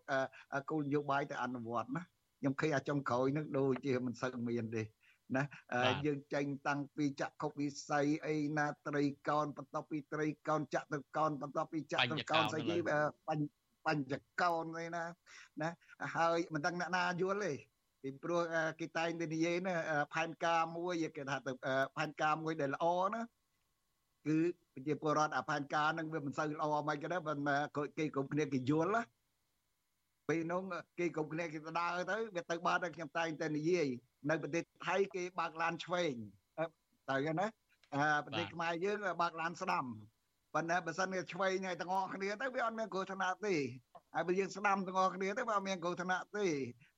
[0.71, 2.03] គោលនយោបាយទៅអនុវត្តណា
[2.39, 4.83] ខ្ញុំឃើញអាចុងក្រោយនឹងដូចជាមិនសូវមានទេ
[5.35, 5.43] ណា
[6.05, 12.77] យើងចេញតាំងពីចក្ខុវិស័យអីណាត្រីកោនបន្ទាប់ពីត្រីកោនចក្រកោនបន្ទាប់ពីចក្រកោនស្អី
[13.27, 15.03] បញ្បញ្ចកោនអីណា
[15.61, 15.71] ណា
[16.15, 17.53] ហើយមិនដឹងអ្នកណាយល់ទេ
[18.01, 18.41] ពីព្រោះ
[18.79, 19.75] គេតែងតែនិយាយណា
[20.13, 21.51] ផែនការមួយគេថាទៅ
[21.97, 23.21] ផែនការមួយដែលល្អណា
[24.27, 24.37] គឺ
[24.73, 27.57] ប្រជាពលរដ្ឋអាផែនការហ្នឹងវាមិនសូវល្អមិនក៏ដែរប៉ុន្តែ
[27.97, 29.03] គេគ្រប់គ្នាគេយល់ណា
[30.29, 30.61] ពេលនោះ
[30.99, 33.87] គេគ្រប់គ្នាគេដើរទៅវាទៅបានតែខ្ញុំតែងតែនិយាយ
[34.29, 36.13] នៅប្រទេសថៃគេបើកឡានឆ្វេង
[37.09, 37.47] ទៅណា
[38.25, 39.85] ប្រទេសខ្មែរយើងបើកឡានស្ដាំ
[40.53, 43.55] ប៉ុន្តែបើសិនជាឆ្វេងឲ្យទាំងអស់គ្នាទៅវាអត់មានគ្រោះថ្នាក់ទេ
[44.13, 46.47] ហើយបើយើងស្ដាំទាំងអស់គ្នាទៅវាអត់មានគ្រោះថ្នាក់ទេ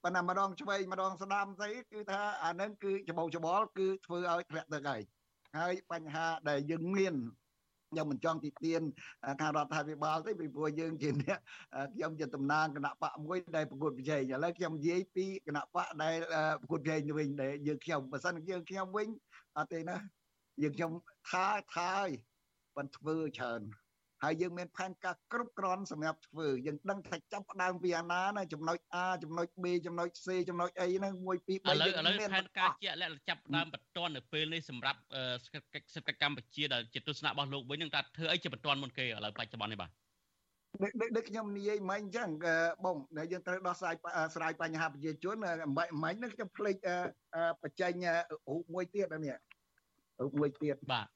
[0.04, 5.02] ប៉ុន្តែម្ដងឆ្វេងម្ដងស្ដាំស្អីគឺថាអានឹងគឺច្បោច្បល់គឺធ្វើឲ្យធ្លាក់ទឹកហើយ
[5.58, 7.16] ហើយបញ្ហាដែលយើងមាន
[7.92, 8.82] ខ្ញុំមិនចង់ទីទាន
[9.42, 11.40] ខាងរដ្ឋាភិបាលទេពីព្រោះយើងជាអ្នក
[11.94, 16.16] ខ្ញុំជាតំណាងគណៈបកមួយដែលប្រកួតប្រជែងឥឡូវខ្ញុំនិយាយពីគណៈបកដែល
[16.62, 19.08] ប្រកួតប្រជែងវិញដែលយើងខ្ញុំបើសិនយើងខ្ញុំវិញ
[19.58, 19.98] អត់ទេណា
[20.64, 20.92] យើងខ្ញុំ
[21.30, 21.46] ថា
[21.76, 22.10] ថាឲ្យ
[22.76, 23.62] ប៉ុន្តែធ្វើច្រើន
[24.24, 35.00] ហើយយើងមានផែនការគ្រប់គ្រាន់សម្រាប់ធ្វើយើងដឹងថាចាប់ផ្ដើមពីអាណាណាចំណុច A ចំណុច B ចំណុច C ចំណុចអីហ្នឹង1 2 3យើងមានផែនការជាក់លាក់ចាប់ផ្ដើមបន្តនៅពេលនេះសម្រាប់
[35.44, 39.92] សេដ្ឋកិច្ចកម្ពុជាដែលជាទស្សនៈរបស់លោកវិញនឹងថាធ្វើអីជាបន្តមុនគេឥឡូវបច្ចុប្បន្ននេះបាទ
[41.16, 42.30] ដូចខ្ញុំនិយាយមិញអញ្ចឹង
[42.86, 42.98] បង
[43.32, 43.96] យើងត្រូវដោះស្រាយ
[44.36, 46.76] ស្រាយបញ្ហាប្រជាជនអំបែកមិញហ្នឹងខ្ញុំភ្លេច
[47.62, 47.94] បញ្ចេញ
[48.50, 49.38] រូបមួយទៀតនេះ
[50.22, 51.08] រូបមួយទៀតបាទ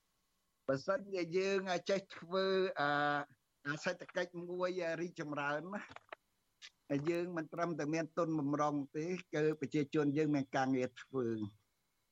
[0.67, 1.59] បើសិនជាយើង
[1.89, 2.45] ចេះធ្វើ
[2.79, 4.69] អាសេដ្ឋកិច្ចមួយ
[5.01, 11.25] រីកចម្រើនណាយើងមិនត្រឹមតែមានទុនបំរុងទេគឺប្រជាជនយើងមានការងារធ្វើ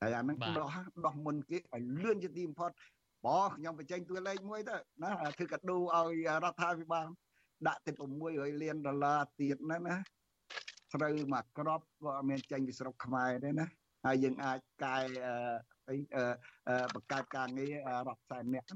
[0.01, 0.69] ហើយអាហ្នឹងដោះ
[1.05, 2.71] ដោះមុនគេឲ្យលឿនជាទីបំផុត
[3.25, 7.07] បងខ្ញុំបញ្ចេញតួលេខមួយទៅណាធ្វើកាដូឲ្យរដ្ឋាភិបាល
[7.67, 7.91] ដាក់ទៅ
[8.27, 9.95] 600លានដុល្លារទៀតណាណា
[10.93, 13.67] ត្រូវមកក្របក៏អត់មានចេញពីស្រុកខ្មែរទេណា
[14.05, 14.97] ហើយយើងអាចកែ
[15.91, 15.97] អី
[16.93, 17.73] បង្កើតការងារ
[18.07, 18.67] រាប់សែននាក់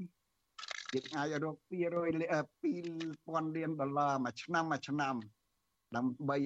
[0.94, 5.14] យើងអាចរក200 2000លានដុល្លារមួយឆ្នាំមួយឆ្នាំ
[5.96, 6.36] ដើម្បី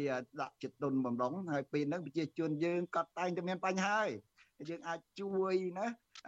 [0.41, 3.99] ដាក់ចិត្តទុនបំរុងហើយពេលហ្នឹងប្រជាជនយើងក៏តែងតែមានបញ្ហា
[4.61, 5.87] ហើយយើងអាចជួយណា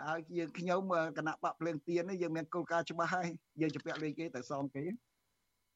[0.08, 0.80] ហើយយើងខ្ញុំ
[1.18, 3.28] គណៈបកភ្លើងទៀននេះយើងមានគោលការណ៍ច្បាស់ហើយ
[3.60, 4.84] យើងជពាក់លុយគេទៅសងគេ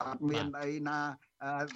[0.02, 0.98] អត់មានអីណា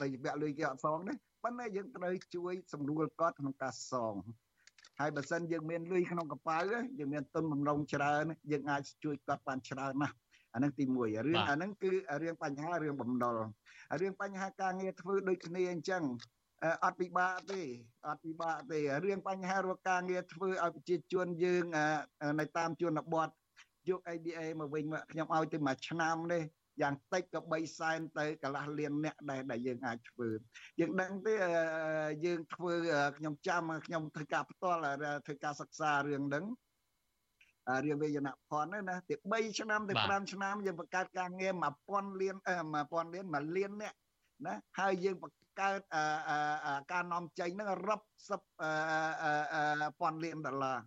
[0.01, 4.14] ទៅជពាក់លុយគេអត់សងទេប៉ុន្តែយើងត្រូវជួយ សម្រួលគាត់ក្នុងការសង
[5.01, 6.59] ហើយបើសិនយើងមានលុយក្នុងកប៉ៅ
[6.98, 10.16] យើងមានទុនបំរុងច្រើនយើងអាចជួយគាត់បានច្រើនណាស់
[10.55, 11.92] អានឹងទី1រឿងអានឹងគឺ
[12.22, 13.36] រឿងបញ្ហារឿងបំណុល
[14.01, 16.03] រឿងបញ្ហាការងារធ្វើដូចគ្នាអញ្ចឹង
[16.84, 17.61] អត់ពិបាកទេ
[18.09, 21.64] អត់ពិបាកទេរឿងបញ្ហារកការងារធ្វើឲ្យប្រជាជនយើង
[22.40, 23.28] នៅតាមជនបទ
[23.88, 26.42] យក ADA មកវិញខ្ញុំឲ្យទៅមួយឆ្នាំនេះ
[26.83, 30.29] យ៉ាងតិចក៏3សែនទៅកន្លះលានអ្នកដែរដែលយើងអាចធ្វើ
[30.81, 31.35] យើងដឹងទេ
[32.25, 32.73] យើងធ្វើ
[33.18, 34.81] ខ្ញុំចាំខ្ញុំធ្វើការផ្ទាល់
[35.27, 36.45] ធ្វើការសិក្សារឿងហ្នឹង
[37.85, 41.53] រៀនវេយនភ័ណ្ឌណាទី3ឆ្នាំទៅ5ឆ្នាំយើងបង្កើតការងារ
[41.87, 42.37] 1000លាន
[42.81, 43.95] 1000លាន1លានអ្នក
[44.47, 45.81] ណាហើយយើងបង្កើត
[46.93, 48.41] ការនាំចេញហ្នឹងរាប់សិប
[50.01, 50.79] ពាន់លានដុល្លារ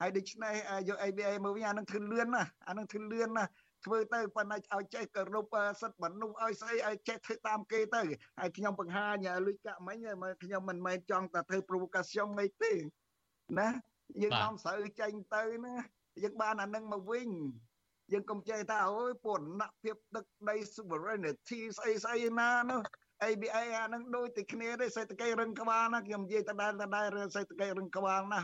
[0.00, 0.54] ហើយដូច្នេះ
[0.88, 3.44] យក ABA មកវិញអានឹងធ្វើលឿនណាអានឹងធ្វើលឿនណា
[3.84, 8.02] ធ្វើទៅប៉ុន្តែឲ្យចេះគោរពសិទ្ធិមនុស្សឲ្យស្អីឲ្យចេះធ្វើតាមគេទៅ
[8.38, 9.96] ហើយខ្ញុំបង្ហាញលុយកាក់មិញ
[10.42, 12.72] ខ្ញុំមិនមែនចង់តែធ្វើ provocation អីទេ
[13.58, 13.68] ណា
[14.22, 15.74] យើងនាំស្រូវចេញទៅណា
[16.22, 17.28] យើងបានអានឹងមកវិញ
[18.12, 22.82] យើងកុំចេះថាអូយពន្ធភាពទឹកដី sovereignty ស្អីស្អីណានោះ
[23.28, 28.40] ABA អានឹងដូចតែគ្នាទេសេដ្ឋកិច្ចរឹងក្បាលណាខ្ញុំនិយាយតដែលតដែលរឿងសេដ្ឋកិច្ចរឹងក្បាលណា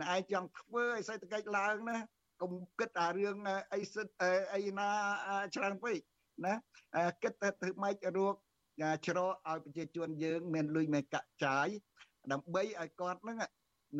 [0.00, 1.96] ណែឯងចង់ធ្វើឲ្យសេដ្ឋកិច្ចឡើងណា
[2.40, 3.36] កុំគិតអារឿង
[3.74, 4.06] អីសិត
[4.54, 4.88] អីណា
[5.56, 5.98] ច្រើនពេក
[6.44, 6.54] ណា
[7.22, 8.34] គិតតែធ្វើម៉េចរក
[9.06, 11.68] ច្រកឲ្យប្រជាជនយើងមានលុយមានកាក់ចាយ
[12.32, 13.36] ដើម្បីឲ្យគាត់ហ្នឹង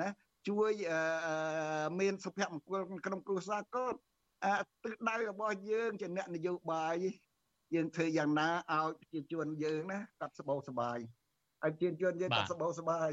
[0.00, 0.08] ណា
[0.48, 0.72] ជួយ
[2.00, 3.98] មានសុភមង្គលក្នុងគ្រួសារគាត់
[4.82, 6.96] ទិសដៅរបស់យើងជាអ្នកនយោបាយ
[7.74, 11.08] យើងធ្វើយ៉ាងណាឲ្យប្រជាជនយើងណាគាត់សបោសបាយឲ្យ
[11.62, 13.12] ប្រជាជនយើងគាត់សបោសបាយអ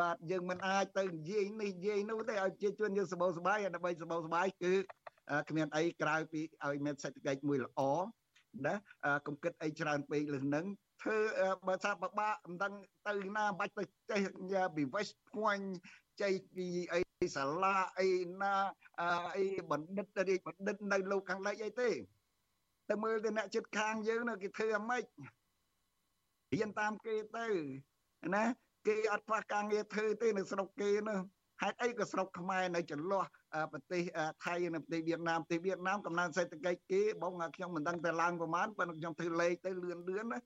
[0.00, 4.72] បាទយើងមិនអាចទៅនិយាយនេះនិយាយនោះទេឲ្យប្រជាជនយើងសបោសបាយដើម្បីសបោសបាយគឺ
[5.48, 7.80] គ្មានអីក្រៅពីឲ្យមានសេដ្ឋកិច្ចមួយល្អ
[8.66, 8.74] ណា
[9.26, 10.66] កុំគិតអីច្រើនពេកលើនឹង
[11.02, 11.18] ធ្វើ
[11.66, 12.72] បើថាបបាក់មិនដឹង
[13.08, 14.22] ទៅណាបាច់ទៅចេះ
[14.74, 15.66] ពី West Point
[16.22, 18.08] ចេះពីអីសាលាអី
[18.42, 18.54] ណា
[19.36, 21.90] អីបណ្ឌិតរាជបណ្ឌិតនៅលោកខាងលិចអីទេ
[22.88, 25.02] ទៅមើលទៅអ្នកចិត្តខាងយើងនៅគេធ្វើអាម៉េច
[26.52, 27.46] រៀនតាមគេទៅ
[28.34, 28.44] ណា
[28.86, 31.18] គេអត់ខ្វះការងារធ្វើទេនៅស្រុកគេនោះ
[31.62, 33.24] ហេតុអីក៏ស្រុកខ្មែរនៅចន្លោះ
[33.72, 34.02] ប្រទេស
[34.44, 40.40] ថៃនិងប្រទេសវៀតណាមប្រទេសវៀតណាមកំណើនសេដ្ឋកិច្ចគេបងខ្ញុំមិនដឹងតែឡើងប្រមាណប៉ុន្តែខ្ញុំធ្វើលេខទៅលឿនលឿនណា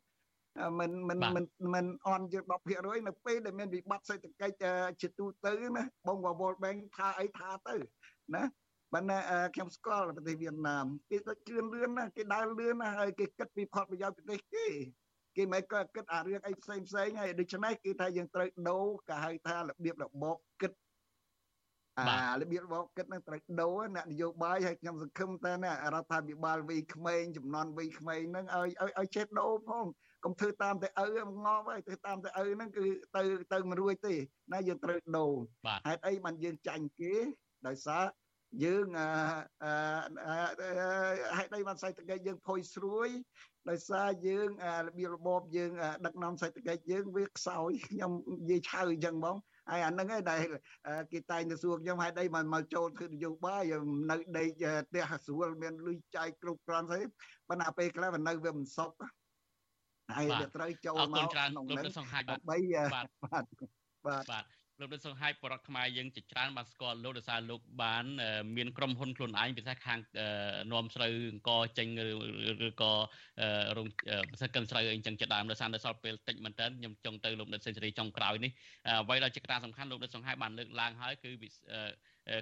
[0.78, 2.38] មិនមិនមិនមិនអន់ជា
[2.72, 4.64] 10%នៅពេលដែលមានវិបត្តិសេដ្ឋកិច្ច
[5.00, 7.76] ជាទូទៅណាបងវល់បែងថាអីថាទៅ
[8.34, 8.42] ណា
[8.92, 9.12] បាន
[9.54, 14.66] ខ្ញុំស្គាល់ប្រទេសវៀតណាមគេទៅជឿនលឿនណាគេដើរលឿនណាហើយគេគិតពីផលប្រយោជន៍ប្រទេសគេ
[15.40, 20.72] គេមិនក៏គិតអារឿងអីផ្សេងផ្សេងហើយដូច្នេះគឺថាយើងត្រូវដូរក៏ហៅថារបៀបរបបគិត
[21.98, 25.56] អារបៀបរបបគិតនឹងត្រូវដូរអ្នកនយោបាយហើយខ្ញុំសង្ឃឹមថារ
[25.94, 29.86] ដ្ឋាភិបាលវ័យក្មេងចំនួនវ័យក្មេងហ្នឹងឲ្យឲ្យចេះដូរផង
[30.24, 31.28] កុំធ្វើតាមតែឪង
[31.58, 32.86] ប់ហើយធ្វើតាមតែឪហ្នឹងគឺ
[33.16, 33.22] ទៅ
[33.52, 34.14] ទៅមិនរួចទេ
[34.52, 35.34] ណាយើងត្រូវដូរ
[35.86, 37.14] ហេតុអីបានយើងចាញ់គេ
[37.66, 38.04] ដោយសារ
[38.64, 38.86] យើង
[41.36, 43.08] ហេតុអីបានសេដ្ឋកិច្ចយើងផុយស្រួយ
[43.68, 44.48] ដោយសារយើង
[44.86, 45.70] របៀបរបបយើង
[46.06, 49.36] ដឹកនាំសេដ្ឋកិច្ចយើងវាខ្សោយខ្ញុំនិយាយឆៅអញ្ចឹងបង
[49.70, 50.42] ហើយអាហ្នឹងឯងដែល
[51.12, 53.62] គេតែងទៅសួរខ្ញុំហេតុអីមិនមកចូលធ្វើនយោបាយ
[54.10, 54.48] នៅដេក
[54.88, 57.02] ផ្ទះស្រួលមានលុយចាយគ្រប់គ្រាន់ស្អី
[57.48, 58.92] ប៉ុន្តែពេលខ្លះវានៅវាមិនសុខ
[60.16, 61.86] ហើយវាត្រូវចូលមកក្នុងនឹង
[62.30, 62.56] ដើម្បី
[62.94, 63.44] បាទបាទ
[64.06, 64.44] បាទ
[64.80, 68.04] លោកលោកសង្ហៃបរដ្ឋខ្មែរយើងជាច្រើនបានស្គាល់លោកដោយសារលោកបាន
[68.56, 69.98] មានក្រុមហ៊ុនខ្លួនឯងពិសេសខាង
[70.72, 71.88] នាំស្រូវអង្គចេញ
[72.66, 72.92] ឬក៏
[73.76, 73.88] រោង
[74.32, 78.52] ពិសេសកិនស្រូវអីចឹងជាដើមដោយសារនៅសល់ពេលតិចមែនតើខ្ញុំចង់ទៅលោកដិតសេនស៊ូរីចុងក្រោយនេះ
[79.02, 81.30] អ្វីដែលជាកត្តាសំខាន់លោកដិតសង្ហៃបានលើកឡើងហើយគឺ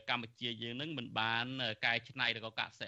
[0.09, 1.47] កម្ពុជាយើងនឹងមិនបាន
[1.87, 2.87] កែច្នៃឬក៏កសិ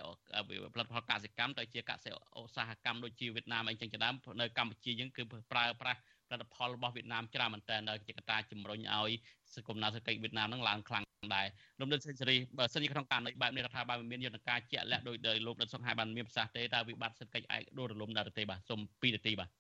[0.75, 5.23] ផលិតផលកសិកម្មទៅជាកសិឧស្សាហកម្មដូចជាវៀតណាមអីចឹងជាដើមនៅកម្ពុជាយើងគឺ
[5.53, 9.11] ប្រើប្រាស់ផលិតផលរបស់វៀតណាមច្រើនមែនតើជាកត្តាជំរុញឲ្យ
[9.57, 11.05] សង្គមណាសេដ្ឋកិច្ចវៀតណាមនឹងឡើងខ្លាំង
[11.37, 11.47] ដែរ
[11.79, 19.51] លោកដិតសេនស៊ូរីបើសិនជាក្នុងករណីបែបនេះរដ្ឋាភិបាលមានយន្តការជាក់លាក់ដោយដោយលោកដិតសុខហើយបានមានប្រសាសន៍ទេតើវិបត្តិសេដ្ឋកិច្ចឯកដួលរលំដល់ទេបាទសូម2នាទីបាទ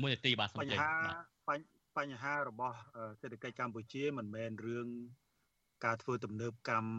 [0.00, 0.88] 1នាទីបាទសូមបញ្ហា
[1.98, 2.76] បញ្ហារបស់
[3.20, 4.88] សេដ្ឋកិច្ចកម្ពុជាមិនមែនរឿង
[5.84, 6.90] ការធ្វើទំនើបកម្ម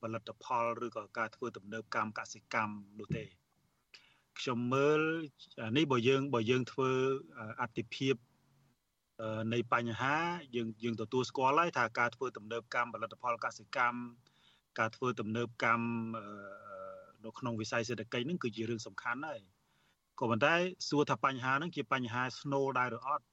[0.00, 3.24] ផលិតផលឬក៏ការធ្វើទំនើបកម្មកសិកម្មនោះទេ
[4.40, 5.00] ខ្ញុំមើល
[5.76, 6.90] នេះបើយើងបើយើងធ្វើ
[7.60, 8.14] អតិភិប
[9.52, 10.16] នៃបញ្ហា
[10.56, 13.98] យើងយើងទទួលស្គាល់ហើយថាការធ្វើទំនើបកម្មផលិតផលកសិកម្ម
[14.78, 15.86] ការធ្វើទំនើបកម្ម
[17.24, 19.40] នៅក្នុងវិស័យសេដ្ឋកិច្ចហ្នឹងគឺជារឿងសំខាន់ហើយ
[20.20, 20.54] ក៏ប៉ុន្តែ
[20.88, 23.24] សួរថាបញ្ហាហ្នឹងជាបញ្ហាស្នូលដែរឬអត់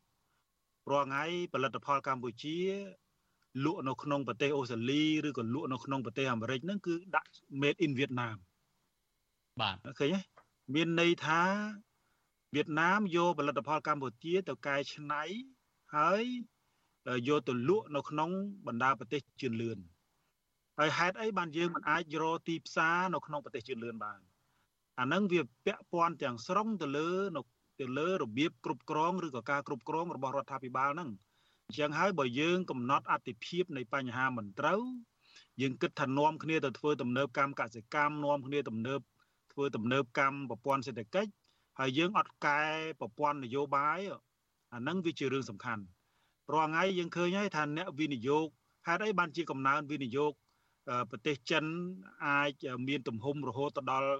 [0.86, 1.23] ព្រោះថ្ងៃ
[1.53, 2.57] ផលិតផលកម្ពុជា
[3.65, 7.29] លក់នៅក្នុងប្រទេសអូស្ត្រាលីឬក៏លក់នៅក្នុងប្រទេសអាមេរិកហ្នឹងគឺដាក់
[7.61, 8.38] made in Vietnam
[9.59, 10.19] បាទឃើញទេ
[10.73, 11.41] មានន័យថា
[12.55, 15.23] វៀតណាមយកផលិតផលកម្ពុជាទៅកែច្នៃ
[15.97, 16.23] ហើយ
[17.27, 18.29] យកទៅលក់នៅក្នុង
[18.67, 19.79] បណ្ដាប្រទេសជឿនលឿន
[20.79, 24.19] ហើយហេតុអីបានយើងមិនអាចរកទីផ្សារនៅក្នុងប្រទេសជឿនលឿនបាន
[24.99, 27.41] អានឹងវាពាក់ព័ន្ធទាំងស្រុងទៅលើនៅ
[27.79, 31.09] ទៅលើរបៀបគ្រប់គ្រងឬក៏ការគ្រប់គ្រងរបស់រដ្ឋាភិបាលហ្នឹង
[31.67, 34.81] អញ្ចឹងហើយបើយើងកំណត់អតិភិបនៃបញ្ហាមិនត្រូវ
[35.61, 38.99] យើងគិតថានាំគ្នាទៅធ្វើទំនើបកម្មកសិកម្មនាំគ្នាទំនើប
[39.51, 41.31] ធ្វើទំនើបកម្មប្រព័ន្ធសេដ្ឋកិច្ច
[41.79, 42.61] ហើយយើងអត់កែ
[42.99, 43.99] ប្រព័ន្ធនយោបាយ
[44.74, 45.84] អាហ្នឹងវាជារឿងសំខាន់
[46.53, 48.47] រាល់ថ្ងៃយើងឃើញហើយថាអ្នកវិនិយោគ
[48.88, 50.32] ហេតុអីបានជាកំណើនវិនិយោគ
[51.11, 51.65] ប្រទេសចិន
[52.28, 52.51] អាច
[52.88, 54.11] មានទំហំរហូតដល់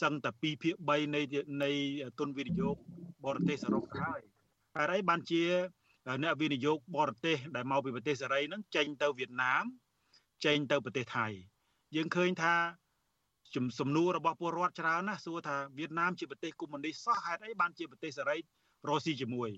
[0.00, 1.20] សឹងតែ2ភាគ3នៃ
[1.62, 1.70] នៃ
[2.18, 2.76] ទុនវិនិយោគ
[3.24, 4.20] បរទេសសរុបទៅហើយ
[4.76, 5.42] ហេតុអីបានជា
[6.22, 9.64] អ្នកវិនិយោគបរទេសដែលមកពីប្រទេសសេរីហ្នឹងចេញទៅវៀតណាម
[10.44, 11.26] ចេញទៅប្រទេសថៃ
[11.96, 12.54] យើងឃើញថា
[13.80, 18.36] សំណួររបស់ពលរដ្ឋច្រើនណាស់សួរថាវៀតណាមជាប្រទេសកុម្មុយនីសសោះហេតុអីបានជាប្រទេសសេរី
[18.88, 19.50] រស់ស៊ីជាមួយ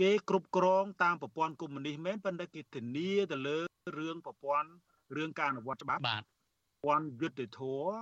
[0.00, 3.58] គេគ្រប់គ្រងតាមប្រព័ន្ធកុម្មុយនីសមែនប៉ុន្តែគេធានាទៅលើ
[3.98, 4.68] រឿងប្រព័ន្ធ
[5.16, 7.92] រឿងការអនុវត្តច្បាប់បាទប្រព័ន្ធយុត្តិធម៌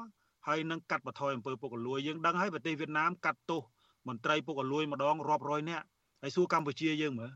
[0.47, 3.62] ហើយនឹងកាត់បន្ថយអំពើពុករលួយយើងដឹងហើយប្រទេសវៀតណាមកាត់ទោស
[4.09, 5.84] មន្ត្រីពុករលួយម្ដងរាប់រយនាក់
[6.22, 7.32] ហើយសួរកម្ពុជាយើងមើល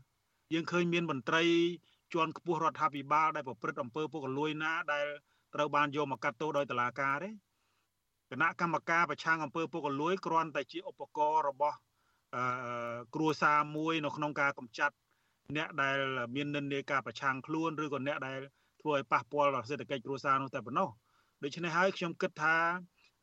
[0.53, 1.43] យើងឃើញមានមន្ត្រី
[2.13, 5.05] ជាន់ខ្ពស់រដ្ឋាភិបាលដែលប្រព្រឹត្តអំពើពុករលួយណាដែល
[5.55, 7.29] ត្រូវបានយកមកកាត់ទោសដោយតុលាការទេ
[8.31, 11.90] គណៈកម្មការប្រឆាំងអំពើពុករលួយគ្រាន់តែជាឧបករណ៍របស់អឺ
[13.15, 14.95] គ្រួសារមួយនៅក្នុងការកម្ចាត់
[15.57, 15.97] អ្នកដែល
[16.35, 18.39] មាននិន្នាការប្រឆាំងខ្លួនឬក៏អ្នកដែល
[18.81, 20.89] ធ្វើឲ្យប៉ះពាល់ដល់សេដ្ឋកិច្ចគ្រួសារនោះតែប៉ុណ្ណោះ
[21.43, 22.57] ដូច្នេះហើយខ្ញុំគិតថា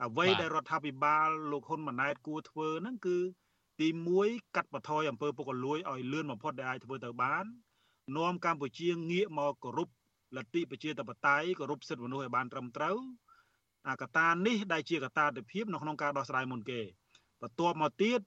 [0.04, 3.18] អ្វីដែលរដ្ឋាភិបាលលោកហ៊ុនម៉ាណែតគួរធ្វើហ្នឹងគឺ
[3.80, 3.88] ទី
[4.22, 7.44] 1កាត់បន្ថយអំពើពុករលួយឲ្យលឿនបំផុតដែលអាចធ្វើទៅបាន
[8.16, 9.88] នាំកម្ពុជាងាកមកគោរព
[10.36, 12.96] លទ្ធិប្រជាធិបតេយ្យគោរពសិទ្ធិមនុស្សឲ្យបានត្រឹមត្រូវ
[13.88, 16.80] អាកតានេះដែលជាកតាទិភាពនៅក្នុងការដោះស្រាយមុនគេ
[17.42, 18.20] បន្ទាប់មកទៀត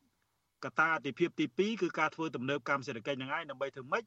[0.65, 4.03] កតាអតិភិបទី2គឺការធ្វើទំនើបកម្មសេដ្ឋកិច្ចហ្នឹងឯងដើម្បីធ្វើម៉េច